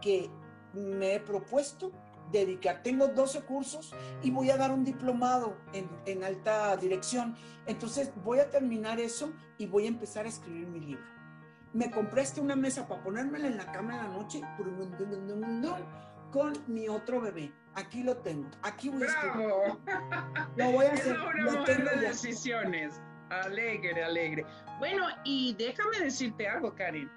[0.00, 0.28] que
[0.72, 1.92] me he propuesto
[2.32, 2.82] dedicar.
[2.82, 7.36] Tengo 12 cursos y voy a dar un diplomado en, en alta dirección.
[7.66, 11.15] Entonces voy a terminar eso y voy a empezar a escribir mi libro
[11.76, 14.40] me compraste una mesa para ponérmela en la cama en la noche
[16.32, 17.52] con mi otro bebé.
[17.74, 18.48] Aquí lo tengo.
[18.62, 19.78] Aquí voy ¡Bravo!
[19.86, 21.14] a Lo voy a hacer.
[21.14, 23.00] Es una mujer de decisiones.
[23.28, 24.46] Alegre, alegre.
[24.78, 27.10] Bueno, y déjame decirte algo, Karen.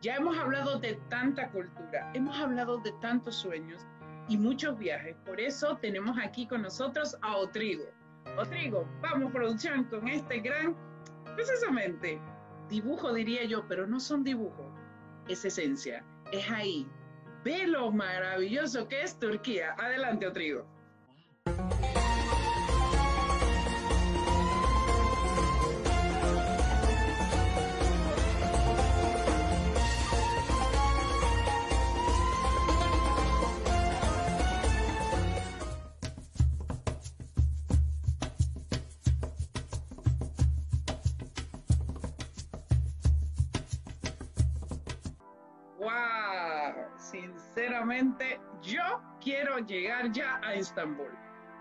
[0.00, 3.86] Ya hemos hablado de tanta cultura, hemos hablado de tantos sueños
[4.28, 5.14] y muchos viajes.
[5.24, 7.84] Por eso tenemos aquí con nosotros a Otrigo.
[8.38, 10.74] Otrigo, vamos, producción, con este gran,
[11.36, 12.18] precisamente,
[12.70, 14.72] dibujo diría yo, pero no son dibujos,
[15.28, 16.88] es esencia, es ahí,
[17.44, 19.74] ve lo maravilloso que es Turquía.
[19.78, 20.66] Adelante, Otrigo.
[46.96, 51.10] Sinceramente, yo quiero llegar ya a Estambul.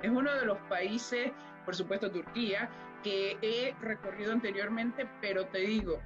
[0.01, 1.31] Es uno de los países,
[1.65, 2.69] por supuesto Turquía,
[3.03, 5.99] que he recorrido anteriormente, pero te digo,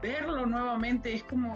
[0.00, 1.54] verlo nuevamente es como,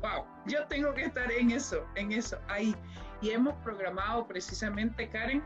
[0.00, 2.74] wow, yo tengo que estar en eso, en eso, ahí.
[3.20, 5.42] Y hemos programado precisamente, Karen,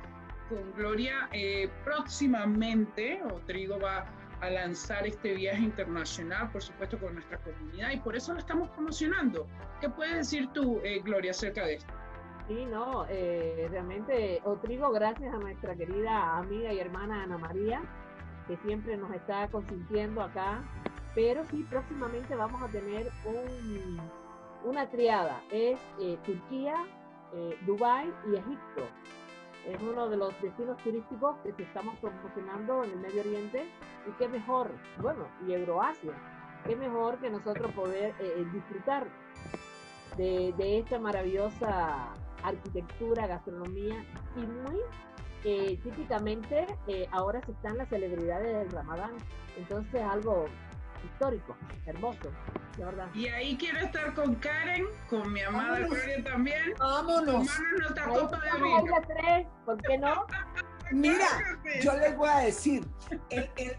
[0.48, 4.04] con Gloria, eh, próximamente, Trigo va
[4.40, 8.70] a lanzar este viaje internacional, por supuesto, con nuestra comunidad y por eso lo estamos
[8.70, 9.46] promocionando.
[9.80, 11.92] ¿Qué puedes decir tú, eh, Gloria, acerca de esto?
[12.48, 17.82] Sí, no, eh, realmente, Otrigo, gracias a nuestra querida amiga y hermana Ana María,
[18.48, 20.62] que siempre nos está consintiendo acá,
[21.14, 24.00] pero sí, próximamente vamos a tener un,
[24.64, 26.74] una triada, es eh, Turquía,
[27.64, 28.88] Dubái y Egipto
[29.66, 33.68] es uno de los destinos turísticos que estamos promocionando en el Medio Oriente
[34.08, 34.70] y qué mejor,
[35.00, 36.12] bueno, y Euroasia,
[36.66, 39.06] qué mejor que nosotros poder eh, eh, disfrutar
[40.16, 42.12] de, esta maravillosa
[42.42, 44.04] arquitectura, gastronomía
[44.36, 44.80] y muy
[45.44, 46.66] eh, típicamente
[47.12, 49.12] ahora se están las celebridades del Ramadán,
[49.56, 50.46] entonces algo
[51.04, 51.56] histórico,
[51.86, 52.30] hermoso.
[53.14, 56.74] Y ahí quiero estar con Karen, con mi amada Gloria también.
[56.78, 57.48] Vámonos.
[57.78, 58.94] nuestra copa de vino.
[59.06, 60.26] Tres, ¿Por qué no?
[60.92, 61.28] Mira,
[61.82, 62.84] yo les voy a decir,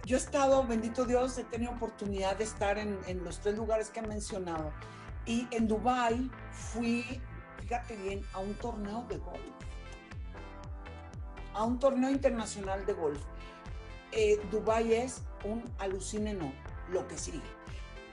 [0.05, 3.89] yo he estado, bendito Dios, he tenido oportunidad de estar en, en los tres lugares
[3.89, 4.71] que he mencionado.
[5.25, 7.21] Y en Dubai fui,
[7.59, 9.41] fíjate bien, a un torneo de golf.
[11.53, 13.21] A un torneo internacional de golf.
[14.13, 16.53] Eh, Dubai es un alucine no,
[16.91, 17.41] lo que sigue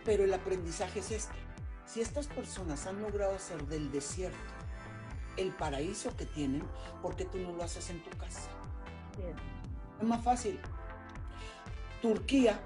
[0.09, 1.35] pero el aprendizaje es este.
[1.85, 4.39] Si estas personas han logrado hacer del desierto
[5.37, 6.63] el paraíso que tienen,
[7.03, 8.49] ¿por qué tú no lo haces en tu casa?
[10.01, 10.59] Es más fácil.
[12.01, 12.59] Turquía,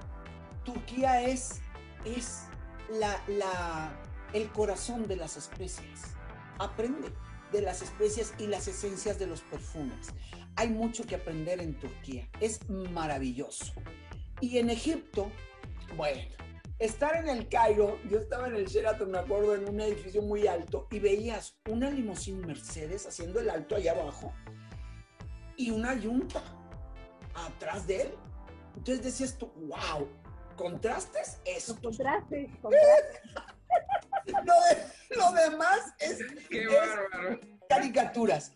[0.64, 1.60] Turquía es,
[2.04, 2.44] es
[2.90, 3.92] la, la,
[4.32, 6.14] el corazón de las especies.
[6.60, 7.12] Aprende
[7.50, 10.10] de las especies y las esencias de los perfumes.
[10.54, 12.28] Hay mucho que aprender en Turquía.
[12.38, 13.72] Es maravilloso.
[14.40, 15.28] Y en Egipto,
[15.96, 16.20] bueno,
[16.78, 20.46] estar en el Cairo, yo estaba en el Sheraton, me acuerdo, en un edificio muy
[20.46, 24.32] alto, y veías una limusina Mercedes haciendo el alto allá abajo
[25.56, 26.42] y una yunta
[27.34, 28.14] atrás de él.
[28.76, 30.08] Entonces decías tú, wow,
[30.56, 31.78] contrastes eso.
[31.80, 33.20] Contrastes, contrastes.
[35.16, 36.68] lo, demás es, Qué
[37.68, 38.52] caricaturas.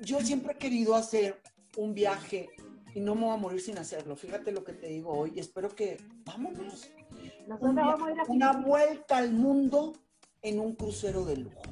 [0.00, 1.40] Yo siempre he querido hacer
[1.76, 2.50] un viaje
[2.94, 4.16] y no me voy a morir sin hacerlo.
[4.16, 5.32] Fíjate lo que te digo hoy.
[5.36, 6.90] Espero que vámonos
[8.28, 9.92] una vuelta al mundo
[10.42, 11.62] en un crucero de lujo.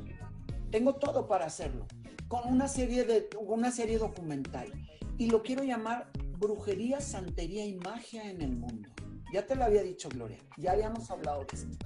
[0.71, 1.87] Tengo todo para hacerlo,
[2.29, 4.73] con una serie, de, una serie documental.
[5.19, 8.89] Y lo quiero llamar Brujería, Santería y Magia en el Mundo.
[9.33, 10.39] Ya te lo había dicho, Gloria.
[10.59, 11.77] Ya habíamos hablado de esto.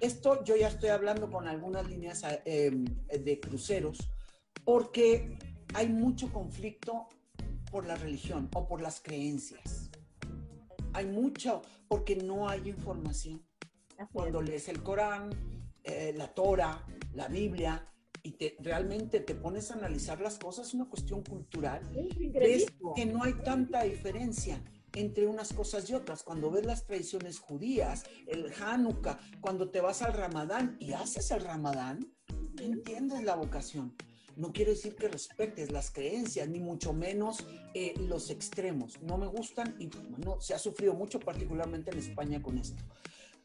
[0.00, 3.98] Esto yo ya estoy hablando con algunas líneas eh, de cruceros
[4.64, 5.38] porque
[5.74, 7.08] hay mucho conflicto
[7.70, 9.90] por la religión o por las creencias.
[10.92, 13.44] Hay mucho, porque no hay información.
[14.12, 15.30] Cuando lees el Corán,
[15.82, 17.92] eh, la Torah, la Biblia,
[18.22, 21.82] y te, realmente te pones a analizar las cosas, es una cuestión cultural,
[22.32, 24.62] ves que no hay tanta diferencia
[24.94, 26.22] entre unas cosas y otras.
[26.22, 31.40] Cuando ves las tradiciones judías, el Hanukkah, cuando te vas al Ramadán y haces el
[31.42, 32.12] Ramadán,
[32.58, 33.94] entiendes la vocación
[34.38, 37.44] no quiere decir que respetes las creencias, ni mucho menos
[37.74, 39.02] eh, los extremos.
[39.02, 42.82] No me gustan y bueno, se ha sufrido mucho, particularmente en España, con esto.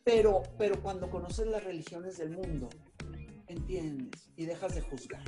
[0.03, 2.70] Pero, pero cuando conoces las religiones del mundo,
[3.48, 5.24] entiendes y dejas de juzgar.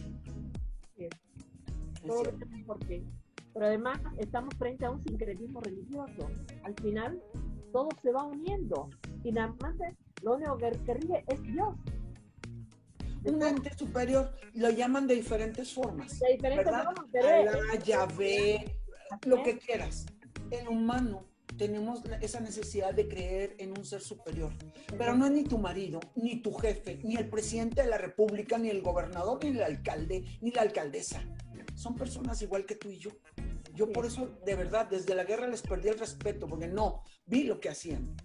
[0.96, 1.10] Sí.
[2.66, 3.04] por qué.
[3.54, 6.30] Pero además estamos frente a un sincretismo religioso.
[6.64, 7.20] Al final,
[7.72, 8.90] todo se va uniendo
[9.24, 9.76] y nada más
[10.22, 11.76] lo único que, que rige es Dios
[13.26, 16.20] un ente superior, lo llaman de diferentes formas.
[16.20, 17.06] De diferentes formas,
[19.26, 20.06] lo que quieras.
[20.52, 21.26] El humano
[21.58, 24.52] tenemos esa necesidad de creer en un ser superior,
[24.98, 28.58] pero no es ni tu marido, ni tu jefe, ni el presidente de la república,
[28.58, 31.24] ni el gobernador, ni el alcalde, ni la alcaldesa.
[31.76, 33.12] Son personas igual que tú y yo.
[33.74, 37.44] Yo por eso, de verdad, desde la guerra les perdí el respeto, porque no, vi
[37.44, 38.16] lo que hacían.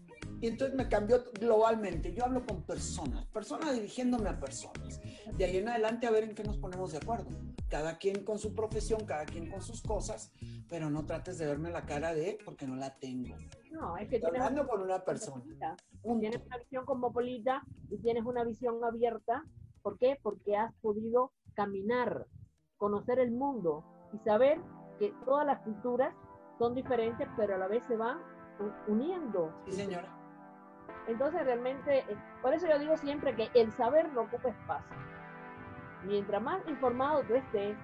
[0.41, 2.15] Y entonces me cambió globalmente.
[2.15, 5.01] Yo hablo con personas, personas dirigiéndome a personas.
[5.37, 7.29] De ahí en adelante a ver en qué nos ponemos de acuerdo.
[7.69, 10.33] Cada quien con su profesión, cada quien con sus cosas,
[10.69, 13.37] pero no trates de verme la cara de porque no la tengo.
[13.71, 15.45] No, es que Estoy hablando con una persona.
[16.03, 19.45] Tienes una visión cosmopolita y tienes una visión abierta.
[19.83, 20.19] ¿Por qué?
[20.23, 22.27] Porque has podido caminar,
[22.79, 23.85] conocer el mundo
[24.15, 24.59] y saber
[24.99, 26.15] que todas las culturas
[26.59, 28.19] son diferentes, pero a la vez se van
[28.89, 29.53] uniendo.
[29.67, 30.20] Sí, señora.
[31.11, 34.97] Entonces realmente, eh, por eso yo digo siempre que el saber no ocupa espacio.
[36.05, 37.77] Mientras más informado tú estés,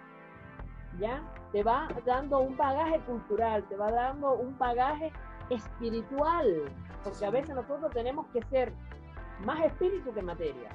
[1.01, 1.20] ya
[1.51, 5.12] te va dando un bagaje cultural, te va dando un bagaje
[5.51, 6.70] espiritual,
[7.03, 8.73] porque a veces nosotros tenemos que ser
[9.44, 10.70] más espíritu que materia.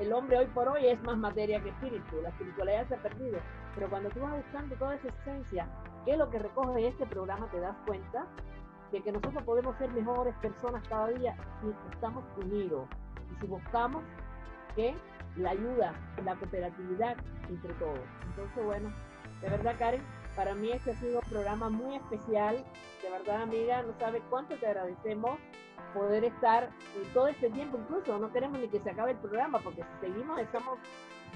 [0.00, 3.38] el hombre hoy por hoy es más materia que espíritu, la espiritualidad se ha perdido,
[3.76, 5.68] pero cuando tú vas buscando toda esa esencia,
[6.04, 8.26] que es lo que recoge este programa, te das cuenta
[8.92, 12.86] de que nosotros podemos ser mejores personas cada día si estamos unidos
[13.32, 14.04] y si buscamos
[14.76, 14.94] que
[15.36, 15.94] la ayuda,
[16.24, 17.16] la cooperatividad
[17.48, 18.00] entre todos.
[18.26, 18.92] Entonces, bueno,
[19.40, 20.02] de verdad, Karen,
[20.36, 22.64] para mí este ha sido un programa muy especial.
[23.02, 25.38] De verdad, amiga, no sabes cuánto te agradecemos
[25.94, 26.70] poder estar
[27.12, 27.78] todo este tiempo.
[27.78, 30.78] Incluso no queremos ni que se acabe el programa, porque si seguimos estamos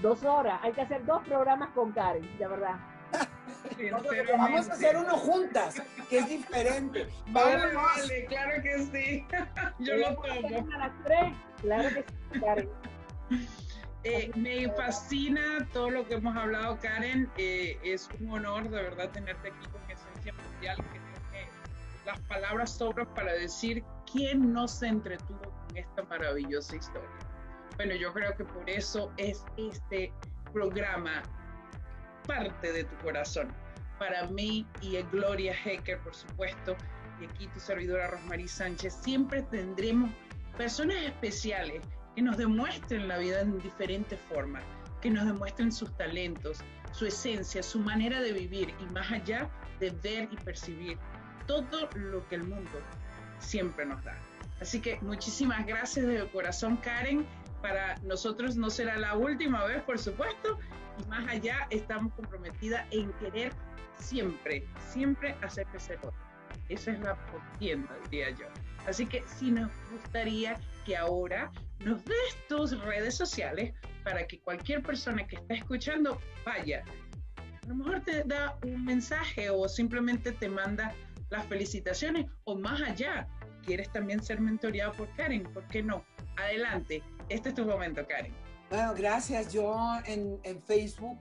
[0.01, 0.59] dos horas.
[0.63, 2.77] Hay que hacer dos programas con Karen, de verdad.
[4.37, 7.07] Vamos a hacer uno juntas, que es diferente.
[7.27, 9.27] Vale, vale, claro que sí.
[9.79, 10.67] Yo lo tomo.
[10.73, 12.69] A las tres, claro que sí, Karen.
[14.03, 17.29] Eh, me fascina todo lo que hemos hablado, Karen.
[17.37, 21.17] Eh, es un honor de verdad tenerte aquí con Esencia Mundial, que tiene
[22.05, 27.09] las palabras sobran para decir quién no se entretuvo con esta maravillosa historia.
[27.75, 30.13] Bueno, yo creo que por eso es este
[30.53, 31.21] programa
[32.27, 33.51] parte de tu corazón.
[33.97, 36.75] Para mí y Gloria Hecker, por supuesto,
[37.19, 40.11] y aquí tu servidora Rosmarie Sánchez, siempre tendremos
[40.55, 41.81] personas especiales
[42.15, 44.63] que nos demuestren la vida en diferentes formas,
[45.01, 46.59] que nos demuestren sus talentos,
[46.91, 49.49] su esencia, su manera de vivir y más allá
[49.79, 50.97] de ver y percibir
[51.45, 52.81] todo lo que el mundo
[53.39, 54.17] siempre nos da.
[54.59, 57.25] Así que muchísimas gracias de corazón, Karen.
[57.61, 60.59] Para nosotros no será la última vez, por supuesto,
[61.07, 63.51] más allá estamos comprometidas en querer
[63.99, 66.13] siempre, siempre hacer crecer otro.
[66.69, 67.17] Esa es la
[67.59, 68.45] tienda, diría yo.
[68.87, 71.51] Así que sí nos gustaría que ahora
[71.83, 76.83] nos des tus redes sociales para que cualquier persona que está escuchando vaya.
[77.63, 80.93] A lo mejor te da un mensaje o simplemente te manda
[81.29, 83.27] las felicitaciones o más allá.
[83.65, 85.43] ¿Quieres también ser mentoreado por Karen?
[85.43, 86.05] ¿Por qué no?
[86.37, 88.33] Adelante, este es tu momento, Karen.
[88.69, 89.53] Bueno, gracias.
[89.53, 89.75] Yo
[90.05, 91.19] en, en Facebook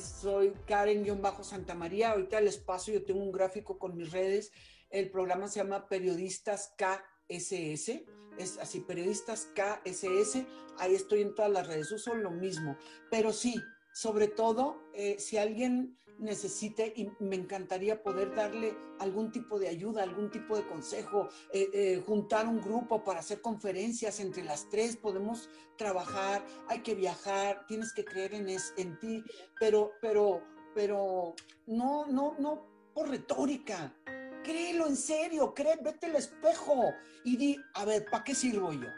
[0.00, 2.12] soy Karen-Santa María.
[2.12, 4.52] Ahorita el espacio, yo tengo un gráfico con mis redes.
[4.90, 8.06] El programa se llama Periodistas KSS
[8.38, 10.44] es así, periodistas KSS,
[10.78, 12.76] ahí estoy en todas las redes, uso lo mismo,
[13.10, 13.54] pero sí,
[13.92, 20.02] sobre todo, eh, si alguien necesite y me encantaría poder darle algún tipo de ayuda,
[20.02, 24.96] algún tipo de consejo, eh, eh, juntar un grupo para hacer conferencias entre las tres,
[24.96, 29.22] podemos trabajar, hay que viajar, tienes que creer en, es, en ti,
[29.60, 30.42] pero, pero,
[30.74, 31.34] pero
[31.66, 33.94] no, no, no por retórica,
[34.42, 36.94] créelo en serio, cree, vete al espejo
[37.24, 38.88] y di, a ver, ¿para qué sirvo yo?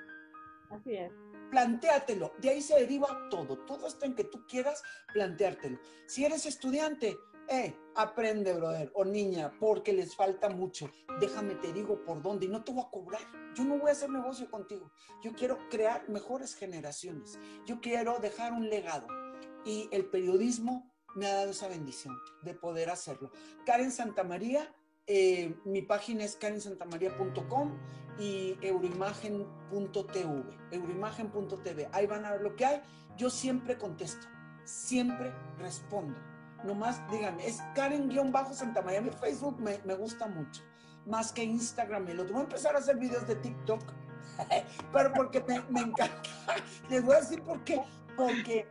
[0.70, 1.12] Así es.
[1.50, 5.78] Plantéatelo, de ahí se deriva todo, todo está en que tú quieras planteártelo.
[6.06, 7.16] Si eres estudiante,
[7.50, 10.90] eh, aprende, brother, o niña, porque les falta mucho.
[11.18, 13.22] Déjame, te digo por dónde, y no te voy a cobrar.
[13.54, 14.92] Yo no voy a hacer negocio contigo.
[15.22, 17.38] Yo quiero crear mejores generaciones.
[17.64, 19.06] Yo quiero dejar un legado.
[19.64, 23.32] Y el periodismo me ha dado esa bendición de poder hacerlo.
[23.64, 24.74] Karen Santamaría,
[25.08, 27.72] eh, mi página es karensantamaria.com
[28.18, 31.88] y euroimagen.tv, euroimagen.tv.
[31.92, 32.82] Ahí van a ver lo que hay.
[33.16, 34.26] Yo siempre contesto,
[34.64, 36.18] siempre respondo.
[36.62, 39.00] Nomás díganme, es Karen-Santa María.
[39.00, 40.62] Mi Facebook me, me, gusta mucho,
[41.06, 42.06] más que Instagram.
[42.10, 43.80] Y lo voy a empezar a hacer videos de TikTok,
[44.92, 46.22] pero porque me, me encanta.
[46.90, 47.80] Les voy a decir por qué.
[48.14, 48.68] Porque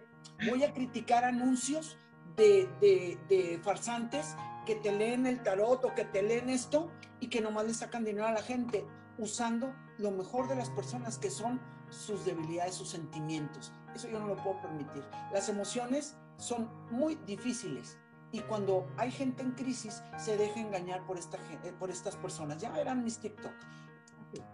[0.47, 1.97] voy a criticar anuncios
[2.35, 4.35] de, de, de farsantes
[4.68, 6.91] que te leen el tarot o que te leen esto
[7.22, 8.85] y que nomás le sacan dinero a la gente
[9.18, 13.72] usando lo mejor de las personas que son sus debilidades, sus sentimientos.
[13.95, 15.06] Eso yo no lo puedo permitir.
[15.31, 17.98] Las emociones son muy difíciles
[18.34, 21.38] y cuando hay gente en crisis se deja engañar por, esta,
[21.80, 22.61] por estas personas.
[22.61, 23.53] Ya verán mis TikTok.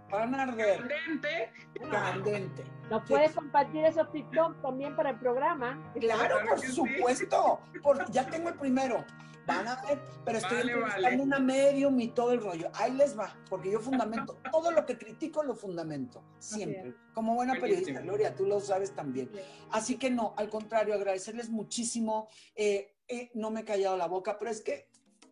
[0.09, 0.79] Van a arder.
[0.79, 1.51] Candente.
[1.89, 2.63] Candente.
[2.89, 5.91] ¿Nos puedes compartir esos TikTok también para el programa?
[5.99, 7.59] Claro, por supuesto.
[7.81, 9.03] Porque ya tengo el primero.
[9.45, 11.21] Van a ver, pero estoy Vale, entrevistando vale.
[11.21, 12.71] una medium y todo el rollo.
[12.75, 16.93] Ahí les va, porque yo fundamento, todo lo que critico lo fundamento, siempre.
[17.13, 17.99] Como buena periodista.
[17.99, 19.29] Gloria, tú lo sabes también.
[19.71, 22.29] Así que no, al contrario, agradecerles muchísimo.
[22.55, 24.87] Eh, eh, no me he callado la boca, pero es que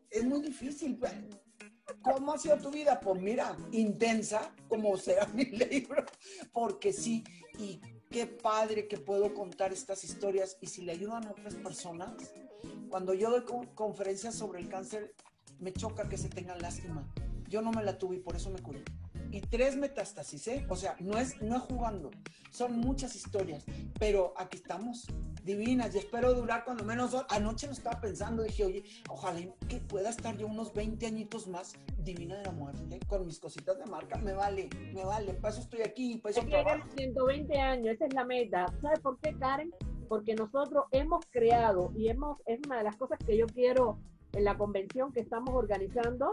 [0.09, 0.99] es muy difícil.
[2.02, 2.99] ¿Cómo ha sido tu vida?
[2.99, 6.06] Pues mira, intensa, como será mi libro,
[6.52, 7.24] porque sí,
[7.60, 7.80] y
[8.10, 12.34] qué padre que puedo contar estas historias y si le ayudan a otras personas.
[12.90, 15.16] Cuando yo doy con- conferencias sobre el cáncer,
[15.60, 17.08] me choca que se tengan lástima.
[17.48, 18.84] Yo no me la tuve y por eso me curé.
[19.32, 20.66] Y tres metástasis, ¿eh?
[20.70, 22.12] O sea, no es, no es jugando.
[22.49, 23.64] Son muchas historias,
[23.98, 25.08] pero aquí estamos,
[25.44, 27.16] divinas, y espero durar cuando menos.
[27.30, 29.40] Anoche lo estaba pensando, dije, oye, ojalá
[29.70, 33.80] que pueda estar yo unos 20 añitos más divina de la muerte, con mis cositas
[33.80, 34.18] de marca.
[34.18, 36.84] Me vale, me vale, para eso estoy aquí, para eso trabajo.
[36.84, 38.66] a 120 años, esa es la meta.
[38.82, 39.74] ¿Sabes por qué, Karen?
[40.10, 43.98] Porque nosotros hemos creado y hemos, es una de las cosas que yo quiero
[44.34, 46.32] en la convención que estamos organizando,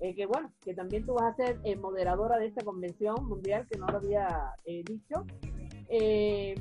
[0.00, 3.66] eh, que bueno, que también tú vas a ser eh, moderadora de esta convención mundial,
[3.70, 5.24] que no lo había eh, dicho.
[5.88, 6.54] Eh,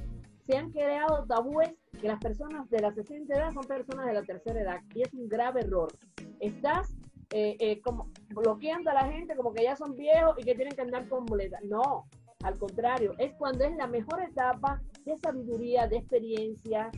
[0.45, 4.23] se han creado tabúes que las personas de la 60 edad son personas de la
[4.23, 5.91] tercera edad y es un grave error.
[6.39, 6.95] Estás
[7.31, 10.73] eh, eh, como bloqueando a la gente como que ya son viejos y que tienen
[10.75, 11.61] que andar con muletas.
[11.65, 12.05] No,
[12.41, 16.89] al contrario, es cuando es la mejor etapa de sabiduría, de experiencia,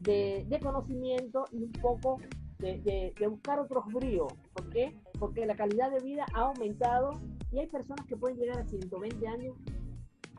[0.00, 2.20] de, de conocimiento y un poco
[2.60, 4.32] de, de- de buscar otros bríos.
[4.52, 4.94] ¿Por qué?
[5.22, 7.12] Porque la calidad de vida ha aumentado
[7.52, 9.56] y hay personas que pueden llegar a 120 años,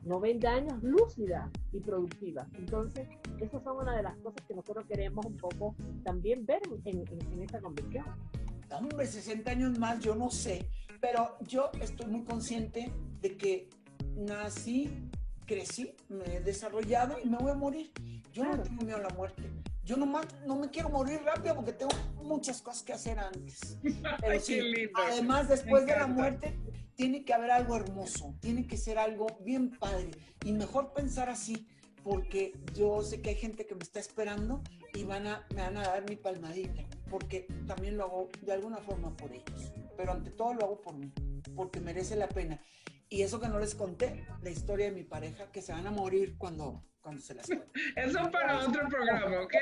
[0.04, 2.46] 90 años lúcidas y productivas.
[2.58, 3.08] Entonces,
[3.40, 5.74] esas son una de las cosas que nosotros queremos un poco
[6.04, 8.04] también ver en, en- en esta convención.
[8.78, 10.68] Hombre, 60 años más, yo no sé,
[11.00, 12.92] pero yo estoy muy consciente
[13.22, 13.70] de que
[14.18, 14.90] nací,
[15.46, 17.94] crecí, me he desarrollado y me voy a morir.
[18.34, 18.64] Yo no Claro.
[18.64, 19.44] tengo miedo a la muerte.
[19.84, 21.92] Yo nomás no me quiero morir rápido porque tengo
[22.24, 23.78] muchas cosas que hacer antes.
[24.22, 25.00] Pero sí, lindo.
[25.06, 26.58] además después de la muerte
[26.96, 30.12] tiene que haber algo hermoso, tiene que ser algo bien padre
[30.46, 31.68] y mejor pensar así
[32.04, 34.62] porque yo sé que hay gente que me está esperando
[34.94, 38.78] y van a, me van a dar mi palmadita, porque también lo hago de alguna
[38.78, 41.12] forma por ellos, pero ante todo lo hago por mí,
[41.56, 42.62] porque merece la pena.
[43.10, 45.92] Y eso que no les conté, la historia de mi pareja, que se van a
[45.92, 47.68] morir cuando, cuando se las cuente.
[47.96, 49.54] Eso es para otro programa, ¿ok?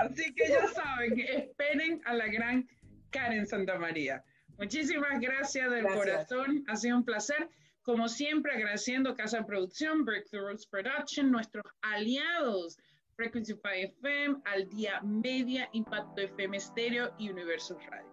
[0.00, 2.68] Así que ya saben, esperen a la gran
[3.10, 4.24] Karen Santamaría.
[4.58, 6.26] Muchísimas gracias del Gracias.
[6.28, 7.48] corazón, ha sido un placer.
[7.82, 12.78] Como siempre, agradeciendo Casa Producción, Breakthroughs Production, nuestros aliados,
[13.16, 18.10] Frequency 5 FM, Al Día Media, Impacto FM Stereo y Universo Radio.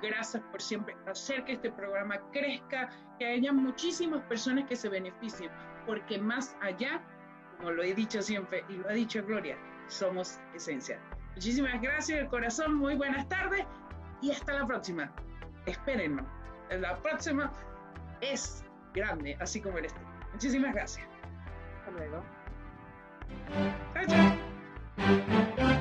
[0.00, 2.88] Gracias por siempre hacer que este programa crezca,
[3.18, 5.50] que haya muchísimas personas que se beneficien,
[5.84, 7.02] porque más allá
[7.58, 9.56] como lo he dicho siempre y lo ha dicho Gloria,
[9.88, 10.98] somos esencia.
[11.34, 13.64] Muchísimas gracias del corazón, muy buenas tardes
[14.22, 15.12] y hasta la próxima.
[15.66, 16.26] Espérennos,
[16.70, 17.52] la próxima
[18.20, 18.64] es
[18.94, 20.00] grande, así como eres tú.
[20.32, 21.06] Muchísimas gracias.
[21.80, 22.24] Hasta luego.
[23.94, 24.36] Chao,
[24.96, 25.77] chao.